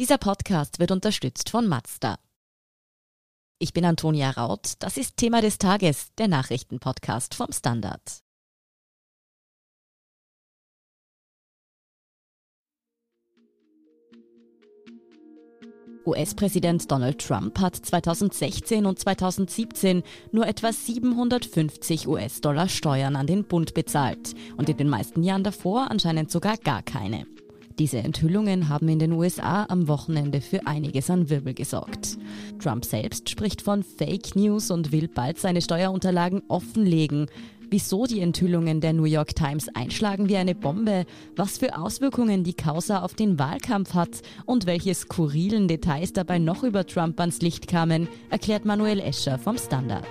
Dieser 0.00 0.18
Podcast 0.18 0.80
wird 0.80 0.90
unterstützt 0.90 1.50
von 1.50 1.68
Mazda. 1.68 2.18
Ich 3.60 3.72
bin 3.72 3.84
Antonia 3.84 4.30
Raut. 4.30 4.72
Das 4.80 4.96
ist 4.96 5.16
Thema 5.16 5.40
des 5.40 5.58
Tages, 5.58 6.08
der 6.18 6.26
Nachrichtenpodcast 6.26 7.36
vom 7.36 7.52
Standard. 7.52 8.02
US-Präsident 16.04 16.90
Donald 16.90 17.24
Trump 17.24 17.60
hat 17.60 17.76
2016 17.76 18.86
und 18.86 18.98
2017 18.98 20.02
nur 20.32 20.48
etwa 20.48 20.72
750 20.72 22.08
US-Dollar 22.08 22.68
Steuern 22.68 23.14
an 23.14 23.28
den 23.28 23.44
Bund 23.44 23.74
bezahlt 23.74 24.34
und 24.56 24.68
in 24.68 24.76
den 24.76 24.88
meisten 24.88 25.22
Jahren 25.22 25.44
davor 25.44 25.88
anscheinend 25.92 26.32
sogar 26.32 26.56
gar 26.56 26.82
keine. 26.82 27.28
Diese 27.78 27.98
Enthüllungen 27.98 28.68
haben 28.68 28.88
in 28.88 29.00
den 29.00 29.12
USA 29.12 29.66
am 29.68 29.88
Wochenende 29.88 30.40
für 30.40 30.64
einiges 30.66 31.10
an 31.10 31.28
Wirbel 31.28 31.54
gesorgt. 31.54 32.16
Trump 32.60 32.84
selbst 32.84 33.28
spricht 33.28 33.62
von 33.62 33.82
Fake 33.82 34.36
News 34.36 34.70
und 34.70 34.92
will 34.92 35.08
bald 35.08 35.40
seine 35.40 35.60
Steuerunterlagen 35.60 36.42
offenlegen. 36.46 37.26
Wieso 37.70 38.06
die 38.06 38.20
Enthüllungen 38.20 38.80
der 38.80 38.92
New 38.92 39.04
York 39.04 39.34
Times 39.34 39.68
einschlagen 39.74 40.28
wie 40.28 40.36
eine 40.36 40.54
Bombe, 40.54 41.04
was 41.34 41.58
für 41.58 41.76
Auswirkungen 41.76 42.44
die 42.44 42.54
Causa 42.54 43.02
auf 43.02 43.14
den 43.14 43.40
Wahlkampf 43.40 43.94
hat 43.94 44.22
und 44.46 44.66
welche 44.66 44.94
skurrilen 44.94 45.66
Details 45.66 46.12
dabei 46.12 46.38
noch 46.38 46.62
über 46.62 46.86
Trump 46.86 47.18
ans 47.18 47.40
Licht 47.40 47.66
kamen, 47.66 48.06
erklärt 48.30 48.64
Manuel 48.64 49.00
Escher 49.00 49.38
vom 49.38 49.58
Standard. 49.58 50.06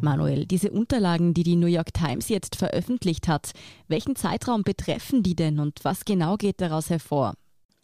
Manuel, 0.00 0.46
diese 0.46 0.70
Unterlagen, 0.70 1.34
die 1.34 1.42
die 1.42 1.56
New 1.56 1.66
York 1.66 1.92
Times 1.92 2.28
jetzt 2.28 2.56
veröffentlicht 2.56 3.28
hat, 3.28 3.52
welchen 3.88 4.16
Zeitraum 4.16 4.62
betreffen 4.62 5.22
die 5.22 5.34
denn 5.34 5.58
und 5.58 5.84
was 5.84 6.04
genau 6.04 6.36
geht 6.36 6.60
daraus 6.60 6.90
hervor? 6.90 7.34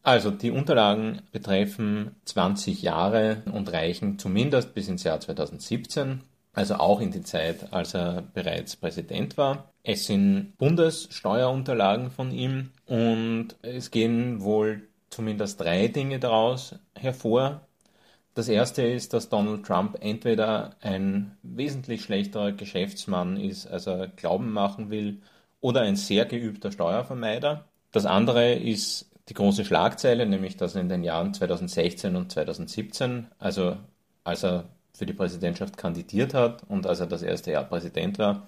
Also 0.02 0.30
die 0.30 0.50
Unterlagen 0.50 1.22
betreffen 1.32 2.14
20 2.27 2.82
Jahre 2.82 3.42
und 3.50 3.72
reichen 3.72 4.19
zumindest 4.19 4.75
bis 4.75 4.88
ins 4.88 5.03
Jahr 5.03 5.19
2017, 5.19 6.20
also 6.53 6.75
auch 6.75 7.00
in 7.00 7.11
die 7.11 7.22
Zeit, 7.22 7.72
als 7.72 7.94
er 7.94 8.22
bereits 8.34 8.77
Präsident 8.77 9.38
war. 9.38 9.70
Es 9.83 10.06
sind 10.06 10.53
Bundessteuerunterlagen 10.58 12.10
von 12.10 12.33
ihm 12.33 12.70
und 12.86 13.56
es 13.62 13.91
gehen 13.91 14.42
wohl 14.42 14.88
zumindest 15.08 15.60
drei 15.60 15.88
Dinge 15.88 16.19
daraus 16.19 16.75
hervor. 16.94 17.62
Das 18.34 18.48
erste 18.48 18.82
ist, 18.82 19.12
dass 19.12 19.28
Donald 19.28 19.64
Trump 19.64 19.96
entweder 20.00 20.70
ein 20.80 21.36
wesentlich 21.42 22.02
schlechterer 22.02 22.52
Geschäftsmann 22.52 23.36
ist, 23.36 23.66
als 23.66 23.86
er 23.86 24.08
glauben 24.08 24.52
machen 24.52 24.91
will, 24.91 25.20
oder 25.60 25.82
ein 25.82 25.96
sehr 25.96 26.26
geübter 26.26 26.72
Steuervermeider. 26.72 27.64
Das 27.92 28.06
andere 28.06 28.54
ist 28.54 29.08
die 29.28 29.34
große 29.34 29.64
Schlagzeile, 29.64 30.26
nämlich 30.26 30.56
dass 30.56 30.74
er 30.74 30.82
in 30.82 30.88
den 30.88 31.04
Jahren 31.04 31.32
2016 31.32 32.16
und 32.16 32.32
2017, 32.32 33.28
also 33.38 33.76
als 34.24 34.44
er 34.44 34.64
für 34.92 35.06
die 35.06 35.12
Präsidentschaft 35.12 35.76
kandidiert 35.76 36.34
hat 36.34 36.62
und 36.69 36.86
als 36.86 37.00
er 37.00 37.06
das 37.06 37.22
erste 37.22 37.52
Jahr 37.52 37.64
Präsident 37.64 38.19
war, 38.19 38.46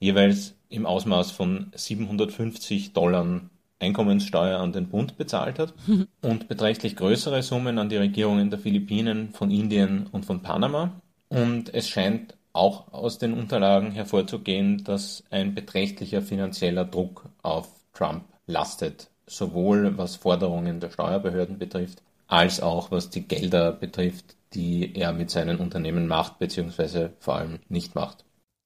jeweils 0.00 0.54
im 0.68 0.84
Ausmaß 0.84 1.30
von 1.30 1.70
750 1.74 2.92
Dollar 2.92 3.40
Einkommenssteuer 3.82 4.58
an 4.60 4.72
den 4.72 4.88
Bund 4.88 5.18
bezahlt 5.18 5.58
hat 5.58 5.74
und 6.22 6.48
beträchtlich 6.48 6.96
größere 6.96 7.42
Summen 7.42 7.78
an 7.78 7.88
die 7.88 7.96
Regierungen 7.96 8.48
der 8.50 8.58
Philippinen, 8.58 9.30
von 9.32 9.50
Indien 9.50 10.06
und 10.12 10.24
von 10.24 10.40
Panama. 10.40 10.92
Und 11.28 11.74
es 11.74 11.88
scheint 11.88 12.34
auch 12.52 12.92
aus 12.92 13.18
den 13.18 13.34
Unterlagen 13.34 13.92
hervorzugehen, 13.92 14.84
dass 14.84 15.24
ein 15.30 15.54
beträchtlicher 15.54 16.22
finanzieller 16.22 16.84
Druck 16.84 17.28
auf 17.42 17.68
Trump 17.94 18.24
lastet, 18.46 19.10
sowohl 19.26 19.96
was 19.96 20.16
Forderungen 20.16 20.80
der 20.80 20.90
Steuerbehörden 20.90 21.58
betrifft, 21.58 22.02
als 22.26 22.60
auch 22.60 22.90
was 22.90 23.10
die 23.10 23.26
Gelder 23.26 23.72
betrifft, 23.72 24.36
die 24.54 24.94
er 24.94 25.12
mit 25.12 25.30
seinen 25.30 25.58
Unternehmen 25.58 26.06
macht, 26.06 26.38
beziehungsweise 26.38 27.12
vor 27.18 27.36
allem 27.36 27.58
nicht 27.68 27.94
macht. 27.94 28.24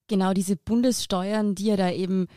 Genau 0.09 0.32
diese 0.32 0.56
Bundessteuern, 0.56 1.55
die 1.55 1.71
er 1.71 1.76
da 1.76 1.91
eben 1.91 2.28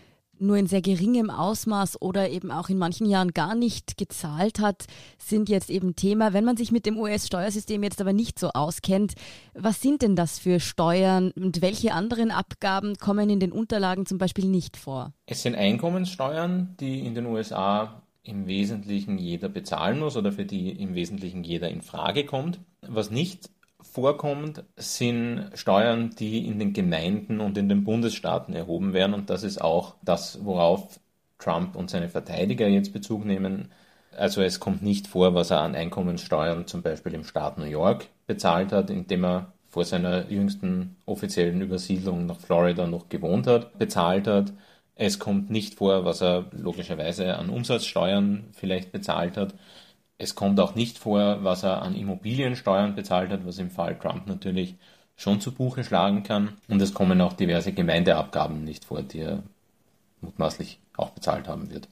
nur 0.41 0.57
in 0.57 0.67
sehr 0.67 0.81
geringem 0.81 1.29
Ausmaß 1.29 2.01
oder 2.01 2.29
eben 2.29 2.51
auch 2.51 2.69
in 2.69 2.77
manchen 2.77 3.05
Jahren 3.05 3.33
gar 3.33 3.55
nicht 3.55 3.97
gezahlt 3.97 4.59
hat, 4.59 4.85
sind 5.17 5.49
jetzt 5.49 5.69
eben 5.69 5.95
Thema. 5.95 6.33
Wenn 6.33 6.45
man 6.45 6.57
sich 6.57 6.71
mit 6.71 6.85
dem 6.85 6.97
US-Steuersystem 6.97 7.83
jetzt 7.83 8.01
aber 8.01 8.13
nicht 8.13 8.39
so 8.39 8.49
auskennt, 8.49 9.13
was 9.53 9.81
sind 9.81 10.01
denn 10.01 10.15
das 10.15 10.39
für 10.39 10.59
Steuern 10.59 11.31
und 11.31 11.61
welche 11.61 11.93
anderen 11.93 12.31
Abgaben 12.31 12.95
kommen 12.97 13.29
in 13.29 13.39
den 13.39 13.51
Unterlagen 13.51 14.05
zum 14.05 14.17
Beispiel 14.17 14.45
nicht 14.45 14.77
vor? 14.77 15.13
Es 15.25 15.43
sind 15.43 15.55
Einkommenssteuern, 15.55 16.75
die 16.79 17.05
in 17.05 17.15
den 17.15 17.25
USA 17.25 18.03
im 18.23 18.47
Wesentlichen 18.47 19.17
jeder 19.17 19.49
bezahlen 19.49 19.99
muss 19.99 20.15
oder 20.15 20.31
für 20.31 20.45
die 20.45 20.71
im 20.71 20.93
Wesentlichen 20.93 21.43
jeder 21.43 21.69
in 21.69 21.81
Frage 21.81 22.25
kommt. 22.25 22.59
Was 22.81 23.11
nicht 23.11 23.49
vorkommt, 23.99 24.63
sind 24.77 25.51
Steuern, 25.55 26.11
die 26.17 26.47
in 26.47 26.57
den 26.59 26.71
Gemeinden 26.73 27.41
und 27.41 27.57
in 27.57 27.67
den 27.67 27.83
Bundesstaaten 27.83 28.53
erhoben 28.53 28.93
werden. 28.93 29.13
Und 29.13 29.29
das 29.29 29.43
ist 29.43 29.59
auch 29.61 29.95
das, 30.01 30.39
worauf 30.45 30.99
Trump 31.37 31.75
und 31.75 31.89
seine 31.89 32.07
Verteidiger 32.09 32.67
jetzt 32.67 32.93
Bezug 32.93 33.25
nehmen. 33.25 33.71
Also 34.17 34.41
es 34.41 34.59
kommt 34.61 34.81
nicht 34.83 35.07
vor, 35.07 35.33
was 35.33 35.51
er 35.51 35.61
an 35.61 35.75
Einkommenssteuern 35.75 36.65
zum 36.65 36.81
Beispiel 36.81 37.13
im 37.13 37.25
Staat 37.25 37.57
New 37.57 37.65
York 37.65 38.07
bezahlt 38.25 38.71
hat, 38.71 38.89
indem 38.89 39.25
er 39.25 39.53
vor 39.69 39.83
seiner 39.85 40.29
jüngsten 40.31 40.95
offiziellen 41.05 41.61
Übersiedlung 41.61 42.25
nach 42.25 42.39
Florida 42.39 42.87
noch 42.87 43.09
gewohnt 43.09 43.47
hat, 43.47 43.77
bezahlt 43.77 44.27
hat. 44.27 44.53
Es 44.95 45.19
kommt 45.19 45.49
nicht 45.49 45.75
vor, 45.75 46.05
was 46.05 46.21
er 46.21 46.45
logischerweise 46.51 47.37
an 47.37 47.49
Umsatzsteuern 47.49 48.45
vielleicht 48.53 48.91
bezahlt 48.91 49.37
hat. 49.37 49.55
Es 50.21 50.35
kommt 50.35 50.59
auch 50.59 50.75
nicht 50.75 50.99
vor, 50.99 51.43
was 51.45 51.63
er 51.63 51.81
an 51.81 51.95
Immobiliensteuern 51.95 52.93
bezahlt 52.93 53.31
hat, 53.31 53.45
was 53.45 53.57
im 53.57 53.71
Fall 53.71 53.97
Trump 53.97 54.27
natürlich 54.27 54.75
schon 55.15 55.39
zu 55.39 55.53
Buche 55.53 55.85
schlagen 55.85 56.23
kann. 56.23 56.57
Und 56.67 56.81
es 56.81 56.93
kommen 56.93 57.21
auch 57.21 57.33
diverse 57.33 57.71
Gemeindeabgaben 57.71 58.65
nicht 58.65 58.83
vor, 58.83 59.01
die 59.01 59.19
er 59.19 59.43
mutmaßlich 60.19 60.79
auch 60.97 61.11
bezahlt 61.11 61.47
haben 61.47 61.71
wird. 61.71 61.87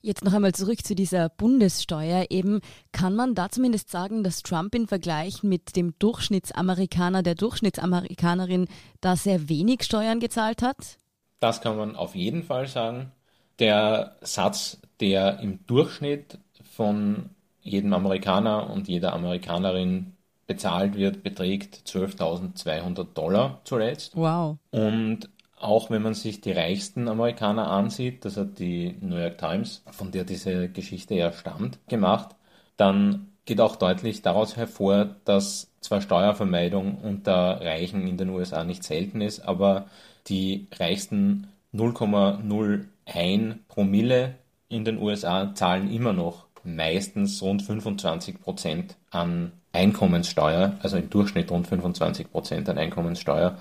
Jetzt 0.00 0.24
noch 0.24 0.32
einmal 0.32 0.54
zurück 0.54 0.84
zu 0.84 0.94
dieser 0.94 1.28
Bundessteuer. 1.28 2.26
Eben 2.30 2.60
kann 2.92 3.16
man 3.16 3.34
da 3.34 3.48
zumindest 3.48 3.90
sagen, 3.90 4.22
dass 4.22 4.44
Trump 4.44 4.76
im 4.76 4.86
Vergleich 4.86 5.42
mit 5.42 5.74
dem 5.74 5.98
Durchschnittsamerikaner, 5.98 7.24
der 7.24 7.34
Durchschnittsamerikanerin, 7.34 8.68
da 9.00 9.16
sehr 9.16 9.48
wenig 9.48 9.82
Steuern 9.82 10.20
gezahlt 10.20 10.62
hat? 10.62 10.98
Das 11.40 11.60
kann 11.60 11.76
man 11.76 11.96
auf 11.96 12.14
jeden 12.14 12.44
Fall 12.44 12.68
sagen. 12.68 13.10
Der 13.58 14.16
Satz, 14.20 14.78
der 15.00 15.40
im 15.40 15.66
Durchschnitt 15.66 16.38
von 16.62 17.30
jedem 17.68 17.92
Amerikaner 17.92 18.70
und 18.70 18.88
jeder 18.88 19.12
Amerikanerin 19.12 20.14
bezahlt 20.46 20.96
wird, 20.96 21.22
beträgt 21.22 21.76
12.200 21.86 23.06
Dollar 23.14 23.60
zuletzt. 23.64 24.16
Wow. 24.16 24.56
Und 24.70 25.28
auch 25.60 25.90
wenn 25.90 26.02
man 26.02 26.14
sich 26.14 26.40
die 26.40 26.52
reichsten 26.52 27.08
Amerikaner 27.08 27.70
ansieht, 27.70 28.24
das 28.24 28.36
hat 28.36 28.58
die 28.58 28.96
New 29.00 29.16
York 29.16 29.38
Times, 29.38 29.82
von 29.90 30.10
der 30.10 30.24
diese 30.24 30.68
Geschichte 30.68 31.14
ja 31.14 31.32
stammt, 31.32 31.78
gemacht, 31.88 32.36
dann 32.76 33.28
geht 33.44 33.60
auch 33.60 33.76
deutlich 33.76 34.22
daraus 34.22 34.56
hervor, 34.56 35.16
dass 35.24 35.72
zwar 35.80 36.00
Steuervermeidung 36.00 36.98
unter 36.98 37.60
Reichen 37.60 38.06
in 38.06 38.16
den 38.16 38.28
USA 38.28 38.64
nicht 38.64 38.84
selten 38.84 39.20
ist, 39.20 39.40
aber 39.40 39.86
die 40.28 40.66
reichsten 40.74 41.48
0,01 41.74 43.56
Promille 43.68 44.34
in 44.68 44.84
den 44.84 44.98
USA 44.98 45.54
zahlen 45.54 45.90
immer 45.90 46.12
noch 46.12 46.46
meistens 46.76 47.42
rund 47.42 47.62
25 47.62 48.40
Prozent 48.40 48.96
an 49.10 49.52
Einkommenssteuer, 49.72 50.76
also 50.82 50.96
im 50.96 51.10
Durchschnitt 51.10 51.50
rund 51.50 51.66
25 51.66 52.30
Prozent 52.30 52.68
an 52.68 52.78
Einkommenssteuer, 52.78 53.58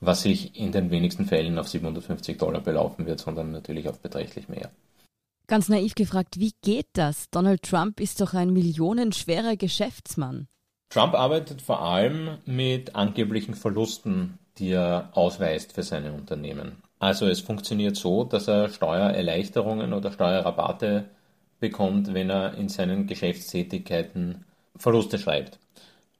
was 0.00 0.22
sich 0.22 0.58
in 0.58 0.72
den 0.72 0.90
wenigsten 0.90 1.26
Fällen 1.26 1.58
auf 1.58 1.68
750 1.68 2.38
Dollar 2.38 2.60
belaufen 2.60 3.06
wird, 3.06 3.20
sondern 3.20 3.52
natürlich 3.52 3.88
auf 3.88 4.00
beträchtlich 4.00 4.48
mehr. 4.48 4.70
Ganz 5.46 5.68
naiv 5.68 5.94
gefragt, 5.94 6.38
wie 6.38 6.52
geht 6.62 6.86
das? 6.92 7.28
Donald 7.30 7.62
Trump 7.62 8.00
ist 8.00 8.20
doch 8.20 8.34
ein 8.34 8.52
millionenschwerer 8.52 9.56
Geschäftsmann. 9.56 10.46
Trump 10.90 11.14
arbeitet 11.14 11.60
vor 11.60 11.82
allem 11.82 12.38
mit 12.46 12.94
angeblichen 12.94 13.54
Verlusten, 13.54 14.38
die 14.58 14.70
er 14.70 15.10
ausweist 15.12 15.72
für 15.72 15.82
seine 15.82 16.12
Unternehmen. 16.12 16.82
Also 16.98 17.26
es 17.26 17.40
funktioniert 17.40 17.96
so, 17.96 18.24
dass 18.24 18.46
er 18.46 18.68
Steuererleichterungen 18.68 19.92
oder 19.92 20.12
Steuerrabatte 20.12 21.08
bekommt, 21.60 22.14
wenn 22.14 22.30
er 22.30 22.54
in 22.54 22.68
seinen 22.68 23.06
Geschäftstätigkeiten 23.06 24.44
Verluste 24.76 25.18
schreibt. 25.18 25.58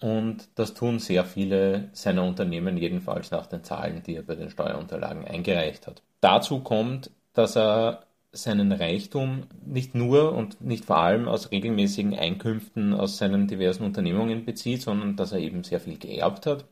Und 0.00 0.48
das 0.54 0.74
tun 0.74 0.98
sehr 0.98 1.24
viele 1.24 1.90
seiner 1.92 2.24
Unternehmen, 2.24 2.78
jedenfalls 2.78 3.30
nach 3.30 3.46
den 3.46 3.64
Zahlen, 3.64 4.02
die 4.02 4.16
er 4.16 4.22
bei 4.22 4.34
den 4.34 4.50
Steuerunterlagen 4.50 5.26
eingereicht 5.26 5.86
hat. 5.86 6.02
Dazu 6.20 6.60
kommt, 6.60 7.10
dass 7.34 7.56
er 7.56 8.04
seinen 8.32 8.72
Reichtum 8.72 9.44
nicht 9.66 9.94
nur 9.94 10.32
und 10.32 10.60
nicht 10.60 10.84
vor 10.84 10.98
allem 10.98 11.28
aus 11.28 11.50
regelmäßigen 11.50 12.14
Einkünften 12.14 12.94
aus 12.94 13.18
seinen 13.18 13.48
diversen 13.48 13.84
Unternehmungen 13.84 14.44
bezieht, 14.44 14.82
sondern 14.82 15.16
dass 15.16 15.32
er 15.32 15.40
eben 15.40 15.64
sehr 15.64 15.80
viel 15.80 15.98
geerbt 15.98 16.46
hat, 16.46 16.64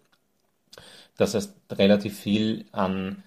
dass 1.16 1.34
er 1.34 1.42
relativ 1.76 2.18
viel 2.18 2.64
an 2.72 3.24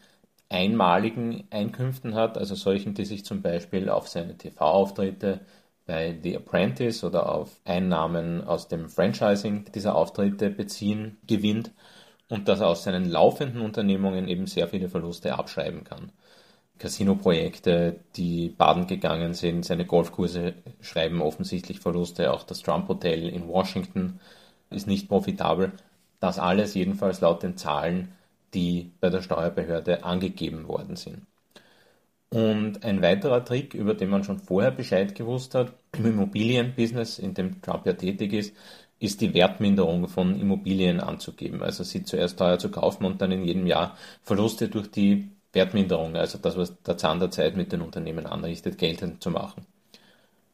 einmaligen 0.52 1.46
Einkünften 1.50 2.14
hat, 2.14 2.38
also 2.38 2.56
solchen, 2.56 2.94
die 2.94 3.06
sich 3.06 3.24
zum 3.24 3.42
Beispiel 3.42 3.90
auf 3.90 4.08
seine 4.10 4.38
TV-Auftritte 4.38 5.40
bei 5.86 6.18
The 6.22 6.36
Apprentice 6.38 7.04
oder 7.04 7.34
auf 7.34 7.60
Einnahmen 7.64 8.44
aus 8.44 8.68
dem 8.68 8.90
Franchising 8.90 9.72
dieser 9.74 9.96
Auftritte 9.96 10.50
beziehen, 10.50 11.18
gewinnt 11.26 11.72
und 12.30 12.48
dass 12.48 12.60
er 12.60 12.68
aus 12.68 12.84
seinen 12.84 13.10
laufenden 13.10 13.62
Unternehmungen 13.62 14.28
eben 14.28 14.46
sehr 14.46 14.68
viele 14.68 14.90
Verluste 14.90 15.38
abschreiben 15.38 15.84
kann. 15.84 16.12
Casino-Projekte, 16.80 18.00
die 18.16 18.50
baden 18.50 18.88
gegangen 18.88 19.34
sind, 19.34 19.66
seine 19.66 19.86
Golfkurse 19.86 20.56
schreiben 20.82 21.22
offensichtlich 21.22 21.80
Verluste, 21.80 22.34
auch 22.34 22.44
das 22.44 22.62
Trump 22.62 22.88
Hotel 22.90 23.30
in 23.30 23.48
Washington 23.48 24.20
ist 24.70 24.88
nicht 24.88 25.08
profitabel. 25.08 25.72
Das 26.20 26.40
alles 26.40 26.74
jedenfalls 26.74 27.22
laut 27.22 27.44
den 27.44 27.58
Zahlen, 27.58 28.14
die 28.54 28.92
bei 29.00 29.10
der 29.10 29.22
Steuerbehörde 29.22 30.04
angegeben 30.04 30.68
worden 30.68 30.96
sind. 30.96 31.26
Und 32.30 32.86
ein 32.86 33.02
weiterer 33.02 33.44
Trick, 33.44 33.74
über 33.74 33.94
den 33.94 34.10
man 34.10 34.24
schon 34.24 34.40
vorher 34.40 34.72
Bescheid 34.72 35.16
gewusst 35.16 35.54
hat, 35.54 35.74
im 35.98 36.06
Immobilienbusiness, 36.06 37.20
in 37.20 37.34
dem 37.34 37.62
Trump 37.62 37.86
ja 37.86 37.94
tätig 37.94 38.32
ist, 38.34 38.56
ist 39.00 39.20
die 39.20 39.34
Wertminderung 39.34 40.08
von 40.08 40.40
Immobilien 40.40 41.02
anzugeben. 41.02 41.62
Also 41.62 41.84
sie 41.84 42.04
zuerst 42.04 42.38
teuer 42.38 42.60
zu 42.60 42.70
kaufen 42.70 43.06
und 43.06 43.22
dann 43.22 43.32
in 43.32 43.44
jedem 43.44 43.68
Jahr 43.68 43.98
Verluste 44.24 44.70
durch 44.70 44.90
die 44.92 45.30
Wertminderung, 45.54 46.16
also 46.16 46.38
das, 46.38 46.56
was 46.56 46.82
der 46.84 46.98
Zahn 46.98 47.20
der 47.20 47.32
Zeit 47.32 47.58
mit 47.58 47.72
den 47.74 47.82
Unternehmen 47.82 48.26
anrichtet, 48.26 48.78
geltend 48.78 49.22
zu 49.22 49.32
machen. 49.32 49.66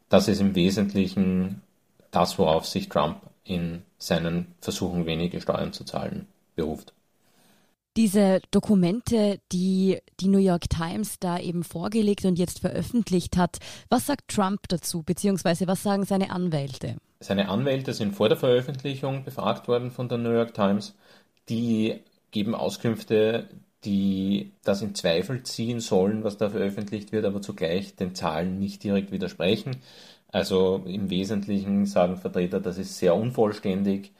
Das 0.10 0.28
ist 0.28 0.42
im 0.42 0.56
Wesentlichen 0.56 1.62
das, 2.10 2.40
worauf 2.40 2.66
sich 2.66 2.90
Trump 2.90 3.22
in 3.44 3.84
seinen 4.00 4.56
Versuchen, 4.62 5.06
wenige 5.06 5.42
Steuern 5.42 5.74
zu 5.74 5.84
zahlen, 5.84 6.28
beruft. 6.56 6.94
Diese 7.98 8.42
Dokumente, 8.52 9.40
die 9.52 9.98
die 10.20 10.28
New 10.28 10.38
York 10.38 10.70
Times 10.70 11.18
da 11.20 11.40
eben 11.40 11.64
vorgelegt 11.64 12.26
und 12.26 12.38
jetzt 12.38 12.60
veröffentlicht 12.60 13.38
hat, 13.38 13.58
was 13.90 14.06
sagt 14.06 14.28
Trump 14.28 14.68
dazu, 14.68 15.02
beziehungsweise 15.02 15.66
was 15.66 15.82
sagen 15.82 16.06
seine 16.06 16.30
Anwälte? 16.30 16.98
Seine 17.22 17.50
Anwälte 17.50 17.94
sind 17.94 18.14
vor 18.14 18.30
der 18.30 18.38
Veröffentlichung 18.38 19.24
befragt 19.24 19.68
worden 19.68 19.90
von 19.90 20.10
der 20.10 20.20
New 20.20 20.30
York 20.30 20.54
Times. 20.54 20.94
Die 21.50 22.02
geben 22.30 22.54
Auskünfte, 22.54 23.50
die 23.84 24.52
das 24.64 24.84
in 24.84 24.94
Zweifel 24.94 25.42
ziehen 25.42 25.80
sollen, 25.80 26.24
was 26.24 26.38
da 26.38 26.52
veröffentlicht 26.52 27.12
wird, 27.12 27.26
aber 27.26 27.42
zugleich 27.42 27.96
den 27.96 28.14
Zahlen 28.14 28.60
nicht 28.60 28.84
direkt 28.84 29.12
widersprechen. 29.12 29.78
Also 30.32 30.84
im 30.86 31.10
Wesentlichen 31.10 31.88
sagen 31.88 32.18
Vertreter, 32.18 32.60
das 32.60 32.78
ist 32.78 33.00
sehr 33.00 33.16
unvollständig 33.16 34.12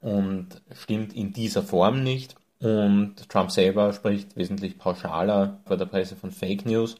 und 0.00 0.62
stimmt 0.70 1.12
in 1.16 1.32
dieser 1.32 1.64
Form 1.64 2.04
nicht. 2.04 2.36
Und 2.60 3.28
Trump 3.28 3.50
selber 3.50 3.92
spricht 3.92 4.36
wesentlich 4.36 4.78
pauschaler 4.78 5.60
vor 5.66 5.76
der 5.76 5.86
Presse 5.86 6.16
von 6.16 6.30
Fake 6.30 6.64
News 6.64 6.96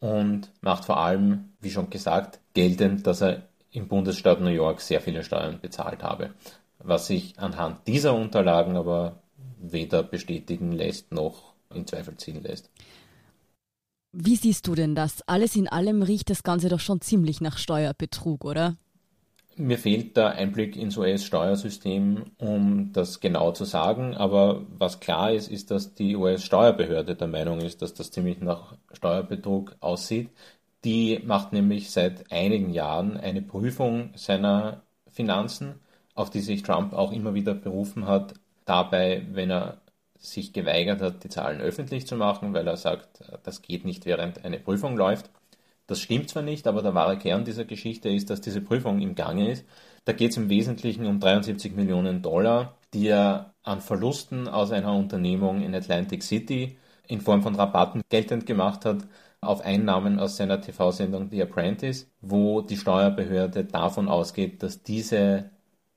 und 0.00 0.50
macht 0.60 0.84
vor 0.84 0.98
allem, 0.98 1.50
wie 1.60 1.70
schon 1.70 1.90
gesagt, 1.90 2.40
geltend, 2.54 3.06
dass 3.06 3.20
er 3.20 3.42
im 3.70 3.88
Bundesstaat 3.88 4.40
New 4.40 4.48
York 4.48 4.80
sehr 4.80 5.00
viele 5.00 5.24
Steuern 5.24 5.60
bezahlt 5.60 6.02
habe. 6.02 6.30
Was 6.78 7.06
sich 7.06 7.38
anhand 7.38 7.86
dieser 7.86 8.14
Unterlagen 8.14 8.76
aber 8.76 9.16
weder 9.58 10.02
bestätigen 10.02 10.72
lässt 10.72 11.12
noch 11.12 11.54
in 11.74 11.86
Zweifel 11.86 12.16
ziehen 12.16 12.42
lässt. 12.42 12.70
Wie 14.12 14.36
siehst 14.36 14.66
du 14.68 14.74
denn 14.74 14.94
das? 14.94 15.22
Alles 15.26 15.56
in 15.56 15.68
allem 15.68 16.02
riecht 16.02 16.30
das 16.30 16.42
Ganze 16.44 16.68
doch 16.68 16.80
schon 16.80 17.00
ziemlich 17.00 17.40
nach 17.40 17.58
Steuerbetrug, 17.58 18.44
oder? 18.44 18.76
Mir 19.56 19.78
fehlt 19.78 20.16
der 20.16 20.32
Einblick 20.32 20.76
ins 20.76 20.96
US-Steuersystem, 20.96 22.32
um 22.38 22.92
das 22.92 23.20
genau 23.20 23.52
zu 23.52 23.64
sagen. 23.64 24.14
Aber 24.16 24.64
was 24.68 25.00
klar 25.00 25.32
ist, 25.32 25.48
ist, 25.48 25.70
dass 25.70 25.94
die 25.94 26.16
US-Steuerbehörde 26.16 27.14
der 27.14 27.28
Meinung 27.28 27.60
ist, 27.60 27.80
dass 27.82 27.94
das 27.94 28.10
ziemlich 28.10 28.40
nach 28.40 28.76
Steuerbetrug 28.92 29.76
aussieht. 29.80 30.30
Die 30.84 31.20
macht 31.24 31.52
nämlich 31.52 31.90
seit 31.90 32.30
einigen 32.32 32.70
Jahren 32.70 33.16
eine 33.16 33.42
Prüfung 33.42 34.10
seiner 34.16 34.82
Finanzen, 35.10 35.76
auf 36.14 36.30
die 36.30 36.40
sich 36.40 36.62
Trump 36.62 36.92
auch 36.92 37.12
immer 37.12 37.34
wieder 37.34 37.54
berufen 37.54 38.06
hat. 38.06 38.34
Dabei, 38.64 39.26
wenn 39.32 39.50
er 39.50 39.78
sich 40.18 40.52
geweigert 40.52 41.00
hat, 41.02 41.22
die 41.24 41.28
Zahlen 41.28 41.60
öffentlich 41.60 42.06
zu 42.06 42.16
machen, 42.16 42.54
weil 42.54 42.66
er 42.66 42.76
sagt, 42.76 43.22
das 43.44 43.62
geht 43.62 43.84
nicht, 43.84 44.06
während 44.06 44.44
eine 44.44 44.58
Prüfung 44.58 44.96
läuft. 44.96 45.30
Das 45.86 46.00
stimmt 46.00 46.30
zwar 46.30 46.42
nicht, 46.42 46.66
aber 46.66 46.82
der 46.82 46.94
wahre 46.94 47.18
Kern 47.18 47.44
dieser 47.44 47.64
Geschichte 47.64 48.08
ist, 48.08 48.30
dass 48.30 48.40
diese 48.40 48.60
Prüfung 48.60 49.00
im 49.00 49.14
Gange 49.14 49.50
ist. 49.50 49.66
Da 50.04 50.12
geht 50.12 50.30
es 50.30 50.36
im 50.36 50.48
Wesentlichen 50.48 51.06
um 51.06 51.20
73 51.20 51.74
Millionen 51.74 52.22
Dollar, 52.22 52.78
die 52.94 53.08
er 53.08 53.54
an 53.62 53.80
Verlusten 53.80 54.48
aus 54.48 54.70
einer 54.72 54.94
Unternehmung 54.94 55.62
in 55.62 55.74
Atlantic 55.74 56.22
City 56.22 56.78
in 57.06 57.20
Form 57.20 57.42
von 57.42 57.54
Rabatten 57.54 58.02
geltend 58.08 58.46
gemacht 58.46 58.84
hat 58.84 59.06
auf 59.40 59.60
Einnahmen 59.60 60.18
aus 60.18 60.36
seiner 60.36 60.60
TV-Sendung 60.60 61.28
The 61.30 61.42
Apprentice, 61.42 62.10
wo 62.20 62.62
die 62.62 62.76
Steuerbehörde 62.76 63.64
davon 63.64 64.08
ausgeht, 64.08 64.62
dass 64.62 64.82
diese 64.82 65.50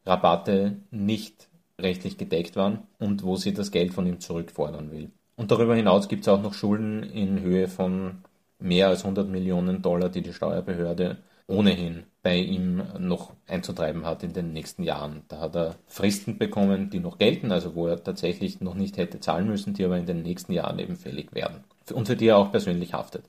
Rabatte 0.06 0.81
nicht 0.92 1.48
rechtlich 1.80 2.18
gedeckt 2.18 2.56
waren 2.56 2.88
und 3.00 3.24
wo 3.24 3.36
sie 3.36 3.54
das 3.54 3.72
Geld 3.72 3.94
von 3.94 4.06
ihm 4.06 4.19
zurückfordern 4.19 4.92
will. 4.92 5.12
Und 5.36 5.51
darüber 5.51 5.75
hinaus 5.75 6.07
gibt 6.07 6.24
es 6.24 6.28
auch 6.28 6.42
noch 6.42 6.54
Schulden 6.54 7.04
in 7.04 7.39
Höhe 7.42 7.68
von 7.68 8.24
mehr 8.59 8.88
als 8.88 9.01
100 9.01 9.27
Millionen 9.27 9.81
Dollar, 9.81 10.09
die 10.09 10.21
die 10.21 10.33
Steuerbehörde 10.33 11.18
ohnehin 11.48 12.04
bei 12.21 12.38
ihm 12.38 12.83
noch 13.00 13.31
einzutreiben 13.48 14.06
hat 14.06 14.24
in 14.24 14.33
den 14.33 14.51
nächsten 14.51 14.83
Jahren. 14.83 15.21
Da 15.30 15.39
hat 15.39 15.56
er 15.56 15.75
Fristen 15.88 16.38
bekommen, 16.38 16.89
die 16.89 17.00
noch 17.00 17.18
gelten, 17.18 17.51
also 17.51 17.74
wo 17.74 17.88
er 17.88 18.04
tatsächlich 18.04 18.59
noch 18.59 18.75
nicht 18.75 18.98
hätte 18.98 19.19
zahlen 19.21 19.48
müssen, 19.48 19.74
die 19.74 19.86
aber 19.86 19.98
in 19.98 20.06
den 20.06 20.24
nächsten 20.24 20.51
Jahren 20.51 20.77
eben 20.80 20.98
fällig 20.98 21.33
werden 21.33 21.63
und 21.94 22.07
für 22.07 22.18
die 22.18 22.27
er 22.27 22.38
auch 22.38 22.51
persönlich 22.51 22.94
haftet. 22.94 23.24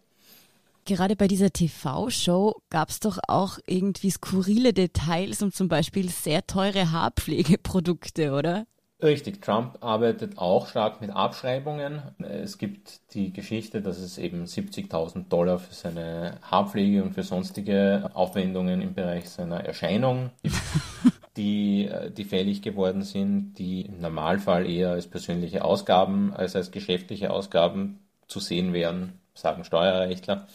Gerade 0.85 1.17
bei 1.17 1.29
dieser 1.29 1.51
TV-Show 1.51 2.57
gab 2.71 2.89
es 2.89 2.99
doch 2.99 3.19
auch 3.29 3.59
irgendwie 3.67 4.11
skurrile 4.11 4.73
Details 4.73 5.43
und 5.43 5.55
zum 5.55 5.69
Beispiel 5.69 6.09
sehr 6.09 6.47
teure 6.47 6.91
Haarpflegeprodukte, 6.91 8.33
oder? 8.33 8.67
Richtig, 9.00 9.41
Trump 9.41 9.79
arbeitet 9.81 10.39
auch 10.39 10.67
stark 10.67 11.00
mit 11.00 11.11
Abschreibungen. 11.11 12.03
Es 12.19 12.59
gibt 12.59 13.15
die 13.15 13.33
Geschichte, 13.33 13.81
dass 13.81 13.99
es 13.99 14.19
eben 14.19 14.45
70.000 14.45 15.29
Dollar 15.29 15.61
für 15.61 15.73
seine 15.73 16.39
Haarpflege 16.43 17.05
und 17.05 17.15
für 17.15 17.23
sonstige 17.23 18.11
Aufwendungen 18.15 18.83
im 18.83 18.95
Bereich 18.95 19.29
seiner 19.29 19.61
Erscheinung 19.61 20.31
gibt, 20.43 20.56
die, 21.37 21.87
äh, 21.87 22.11
die 22.11 22.25
fällig 22.25 22.61
geworden 22.61 23.03
sind, 23.03 23.55
die 23.55 23.83
im 23.83 24.00
Normalfall 24.00 24.69
eher 24.69 24.91
als 24.91 25.06
persönliche 25.06 25.65
Ausgaben 25.65 26.33
als 26.35 26.56
als 26.56 26.73
geschäftliche 26.73 27.31
Ausgaben 27.31 28.00
zu 28.27 28.41
sehen 28.41 28.73
wären, 28.73 29.12
sagen 29.33 29.62
Steuerrechtler. 29.62 30.49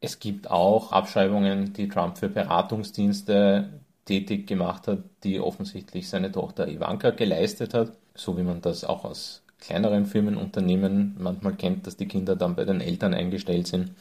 Es 0.00 0.18
gibt 0.18 0.50
auch 0.50 0.92
Abschreibungen, 0.92 1.72
die 1.72 1.88
Trump 1.88 2.18
für 2.18 2.28
Beratungsdienste 2.28 3.80
tätig 4.04 4.46
gemacht 4.46 4.86
hat, 4.88 4.98
die 5.22 5.40
offensichtlich 5.40 6.08
seine 6.08 6.30
Tochter 6.30 6.68
Ivanka 6.68 7.10
geleistet 7.10 7.74
hat, 7.74 7.92
so 8.14 8.36
wie 8.36 8.42
man 8.42 8.60
das 8.60 8.84
auch 8.84 9.04
aus 9.04 9.42
kleineren 9.58 10.06
Firmenunternehmen 10.06 11.16
manchmal 11.18 11.54
kennt, 11.54 11.86
dass 11.86 11.96
die 11.96 12.06
Kinder 12.06 12.36
dann 12.36 12.54
bei 12.54 12.64
den 12.64 12.80
Eltern 12.80 13.14
eingestellt 13.14 13.66
sind. 13.66 13.92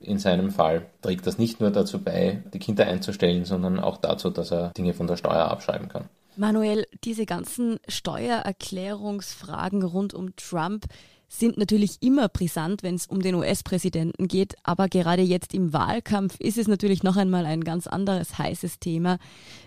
In 0.00 0.18
seinem 0.18 0.50
Fall 0.50 0.86
trägt 1.02 1.26
das 1.26 1.38
nicht 1.38 1.60
nur 1.60 1.70
dazu 1.70 2.02
bei, 2.02 2.42
die 2.52 2.58
Kinder 2.58 2.86
einzustellen, 2.86 3.44
sondern 3.44 3.78
auch 3.78 3.98
dazu, 3.98 4.30
dass 4.30 4.50
er 4.50 4.70
Dinge 4.70 4.94
von 4.94 5.06
der 5.06 5.16
Steuer 5.16 5.50
abschreiben 5.50 5.88
kann. 5.88 6.08
Manuel, 6.36 6.86
diese 7.04 7.26
ganzen 7.26 7.78
Steuererklärungsfragen 7.86 9.82
rund 9.82 10.14
um 10.14 10.34
Trump, 10.36 10.86
sind 11.32 11.56
natürlich 11.56 12.02
immer 12.02 12.28
brisant, 12.28 12.82
wenn 12.82 12.96
es 12.96 13.06
um 13.06 13.20
den 13.20 13.36
US-Präsidenten 13.36 14.26
geht, 14.26 14.56
aber 14.64 14.88
gerade 14.88 15.22
jetzt 15.22 15.54
im 15.54 15.72
Wahlkampf 15.72 16.38
ist 16.40 16.58
es 16.58 16.66
natürlich 16.66 17.04
noch 17.04 17.16
einmal 17.16 17.46
ein 17.46 17.62
ganz 17.62 17.86
anderes 17.86 18.36
heißes 18.36 18.80
Thema. 18.80 19.18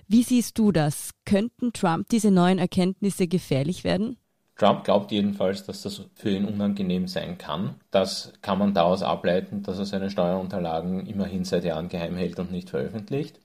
Wie 0.08 0.24
siehst 0.24 0.60
du 0.60 0.74
das? 0.74 1.12
Könnten 1.26 1.72
Trump 1.72 2.10
diese 2.10 2.32
neuen 2.32 2.60
Erkenntnisse 2.60 3.28
gefährlich 3.28 3.86
werden? 3.86 4.18
Trump 4.58 4.84
glaubt 4.84 5.12
jedenfalls, 5.12 5.64
dass 5.64 5.82
das 5.82 6.02
für 6.14 6.30
ihn 6.30 6.46
unangenehm 6.46 7.08
sein 7.08 7.38
kann. 7.38 7.76
Das 7.92 8.34
kann 8.42 8.60
man 8.60 8.74
daraus 8.74 9.02
ableiten, 9.02 9.64
dass 9.64 9.80
er 9.80 9.86
seine 9.86 10.12
Steuerunterlagen 10.12 11.08
immerhin 11.08 11.46
seit 11.46 11.64
Jahren 11.64 11.88
geheim 11.88 12.16
hält 12.16 12.40
und 12.40 12.52
nicht 12.52 12.70
veröffentlicht. 12.70 13.40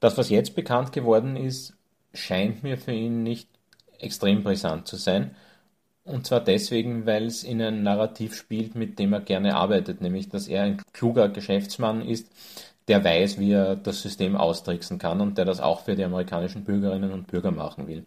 Das, 0.00 0.18
was 0.18 0.28
jetzt 0.28 0.54
bekannt 0.54 0.92
geworden 0.92 1.36
ist, 1.36 1.72
scheint 2.12 2.62
mir 2.62 2.76
für 2.76 2.92
ihn 2.92 3.22
nicht 3.22 3.48
extrem 3.98 4.42
brisant 4.42 4.86
zu 4.86 4.96
sein. 4.96 5.34
Und 6.06 6.26
zwar 6.26 6.40
deswegen, 6.40 7.04
weil 7.04 7.26
es 7.26 7.42
in 7.42 7.60
ein 7.60 7.82
Narrativ 7.82 8.36
spielt, 8.36 8.76
mit 8.76 8.98
dem 8.98 9.12
er 9.12 9.20
gerne 9.20 9.56
arbeitet, 9.56 10.00
nämlich 10.00 10.28
dass 10.28 10.46
er 10.46 10.62
ein 10.62 10.82
kluger 10.92 11.28
Geschäftsmann 11.28 12.00
ist, 12.00 12.28
der 12.88 13.02
weiß, 13.04 13.38
wie 13.40 13.52
er 13.52 13.74
das 13.74 14.02
System 14.02 14.36
austricksen 14.36 14.98
kann 14.98 15.20
und 15.20 15.36
der 15.36 15.44
das 15.44 15.60
auch 15.60 15.80
für 15.80 15.96
die 15.96 16.04
amerikanischen 16.04 16.64
Bürgerinnen 16.64 17.12
und 17.12 17.26
Bürger 17.26 17.50
machen 17.50 17.88
will. 17.88 18.04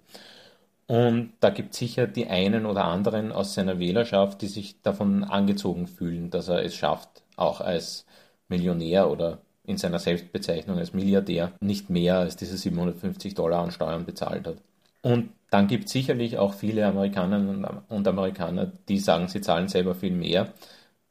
Und 0.87 1.33
da 1.41 1.49
gibt 1.49 1.73
es 1.73 1.79
sicher 1.79 2.07
die 2.07 2.27
einen 2.27 2.65
oder 2.65 2.85
anderen 2.85 3.31
aus 3.33 3.53
seiner 3.53 3.79
Wählerschaft, 3.79 4.41
die 4.41 4.47
sich 4.47 4.81
davon 4.81 5.23
angezogen 5.25 5.85
fühlen, 5.85 6.29
dass 6.31 6.47
er 6.47 6.63
es 6.63 6.75
schafft, 6.75 7.09
auch 7.35 7.61
als 7.61 8.05
Millionär 8.47 9.11
oder 9.11 9.39
in 9.65 9.77
seiner 9.77 9.99
Selbstbezeichnung 9.99 10.79
als 10.79 10.93
Milliardär 10.93 11.51
nicht 11.59 11.89
mehr 11.89 12.17
als 12.17 12.37
diese 12.37 12.57
750 12.57 13.35
Dollar 13.35 13.63
an 13.63 13.71
Steuern 13.71 14.05
bezahlt 14.05 14.47
hat. 14.47 14.57
Und 15.03 15.29
dann 15.49 15.67
gibt 15.67 15.85
es 15.85 15.91
sicherlich 15.91 16.37
auch 16.37 16.53
viele 16.53 16.85
Amerikanerinnen 16.85 17.65
und 17.87 18.07
Amerikaner, 18.07 18.71
die 18.87 18.99
sagen, 18.99 19.27
sie 19.27 19.41
zahlen 19.41 19.67
selber 19.67 19.95
viel 19.95 20.11
mehr. 20.11 20.53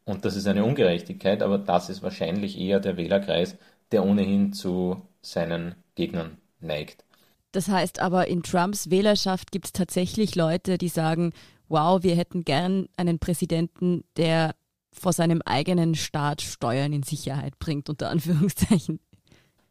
Und 0.05 0.25
das 0.25 0.37
ist 0.37 0.47
eine 0.47 0.65
Ungerechtigkeit, 0.65 1.43
aber 1.43 1.59
das 1.59 1.91
ist 1.91 2.03
wahrscheinlich 2.03 2.59
eher 2.59 2.81
der 2.81 2.97
Wählerkreis, 2.97 3.57
der 3.93 4.05
ohnehin 4.05 4.53
zu 4.53 5.03
seinen 5.23 5.75
Gegnern 5.95 6.39
neigt. 6.61 7.05
Das 7.53 7.69
heißt 7.69 8.01
aber, 8.01 8.29
in 8.29 8.43
Trumps 8.43 8.91
Wählerschaft 8.91 9.53
gibt 9.53 9.67
es 9.67 9.73
tatsächlich 9.73 10.35
Leute, 10.35 10.79
die 10.79 10.89
sagen, 10.89 11.33
wow, 11.69 12.03
wir 12.03 12.15
hätten 12.15 12.45
gern 12.45 12.89
einen 12.97 13.19
Präsidenten, 13.19 14.05
der 14.17 14.55
vor 14.93 15.13
seinem 15.13 15.43
eigenen 15.43 15.95
Staat 15.95 16.43
Steuern 16.43 16.93
in 16.93 17.03
Sicherheit 17.03 17.59
bringt, 17.59 17.89
unter 17.89 18.11
Anführungszeichen. 18.11 19.01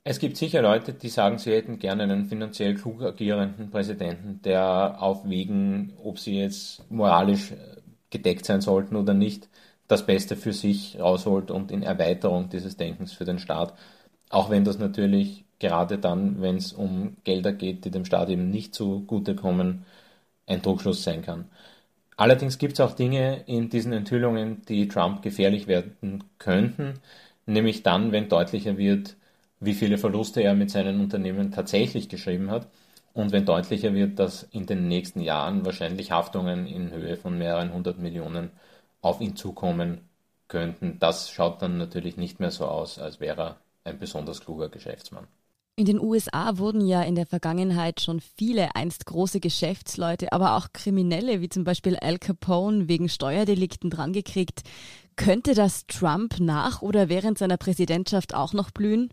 Es 0.10 0.20
gibt 0.20 0.38
sicher 0.38 0.62
Leute, 0.62 0.94
die 0.94 1.10
sagen, 1.10 1.38
sie 1.38 1.52
hätten 1.52 1.80
gerne 1.80 2.04
einen 2.04 2.28
finanziell 2.28 2.76
klug 2.76 3.02
agierenden 3.02 3.70
Präsidenten, 3.70 4.42
der 4.42 5.02
auf 5.02 5.28
Wegen, 5.28 5.92
ob 6.02 6.18
sie 6.18 6.40
jetzt 6.40 6.90
moralisch 6.90 7.54
gedeckt 8.10 8.46
sein 8.46 8.62
sollten 8.62 8.96
oder 8.96 9.14
nicht, 9.14 9.50
das 9.90 10.06
Beste 10.06 10.38
für 10.38 10.54
sich 10.54 10.98
rausholt 10.98 11.52
und 11.52 11.72
in 11.72 11.84
Erweiterung 11.84 12.48
dieses 12.48 12.78
Denkens 12.78 13.12
für 13.12 13.26
den 13.26 13.38
Staat. 13.38 13.74
Auch 14.30 14.50
wenn 14.50 14.64
das 14.64 14.78
natürlich 14.80 15.44
gerade 15.60 15.98
dann, 15.98 16.42
wenn 16.42 16.56
es 16.56 16.72
um 16.72 17.18
Gelder 17.26 17.52
geht, 17.52 17.84
die 17.84 17.92
dem 17.92 18.06
Staat 18.06 18.30
eben 18.30 18.50
nicht 18.50 18.74
zugutekommen, 18.76 19.84
ein 20.46 20.62
Druckschluss 20.62 21.04
sein 21.04 21.22
kann. 21.22 21.50
Allerdings 22.16 22.60
gibt 22.60 22.74
es 22.76 22.80
auch 22.80 22.94
Dinge 22.94 23.44
in 23.48 23.70
diesen 23.70 23.92
Enthüllungen, 23.92 24.62
die 24.70 24.88
Trump 24.88 25.22
gefährlich 25.22 25.68
werden 25.68 26.24
könnten, 26.40 27.02
nämlich 27.46 27.84
dann, 27.84 28.14
wenn 28.14 28.30
deutlicher 28.30 28.78
wird, 28.78 29.18
wie 29.60 29.74
viele 29.74 29.98
Verluste 29.98 30.42
er 30.42 30.54
mit 30.56 30.72
seinen 30.72 31.00
Unternehmen 31.00 31.52
tatsächlich 31.52 32.10
geschrieben 32.10 32.52
hat 32.52 32.68
und 33.14 33.32
wenn 33.32 33.46
deutlicher 33.46 33.94
wird, 33.94 34.20
dass 34.20 34.44
in 34.44 34.66
den 34.68 34.88
nächsten 34.88 35.22
Jahren 35.22 35.66
wahrscheinlich 35.66 36.12
Haftungen 36.12 36.68
in 36.68 36.92
Höhe 36.92 37.18
von 37.18 37.38
mehreren 37.38 37.74
hundert 37.74 37.98
Millionen 37.98 38.52
auf 39.02 39.22
ihn 39.22 39.36
zukommen 39.36 40.02
könnten. 40.48 41.00
Das 41.00 41.30
schaut 41.32 41.62
dann 41.62 41.78
natürlich 41.78 42.18
nicht 42.18 42.40
mehr 42.40 42.52
so 42.52 42.66
aus, 42.66 43.00
als 43.00 43.20
wäre 43.20 43.42
er 43.42 43.58
ein 43.84 44.00
besonders 44.00 44.42
kluger 44.42 44.70
Geschäftsmann. 44.70 45.28
In 45.80 45.86
den 45.86 46.00
USA 46.00 46.58
wurden 46.58 46.82
ja 46.82 47.04
in 47.04 47.14
der 47.14 47.28
Vergangenheit 47.28 48.02
schon 48.02 48.20
viele 48.20 48.76
einst 48.76 49.06
große 49.06 49.40
Geschäftsleute, 49.40 50.32
aber 50.32 50.56
auch 50.58 50.70
Kriminelle 50.74 51.40
wie 51.40 51.50
zum 51.50 51.64
Beispiel 51.64 51.96
Al 51.98 52.18
Capone 52.18 52.88
wegen 52.88 53.10
Steuerdelikten 53.10 53.92
drangekriegt. 53.92 54.64
Könnte 55.16 55.54
das 55.54 55.86
Trump 55.86 56.40
nach 56.40 56.82
oder 56.82 57.10
während 57.10 57.38
seiner 57.38 57.58
Präsidentschaft 57.58 58.34
auch 58.34 58.54
noch 58.54 58.72
blühen? 58.72 59.12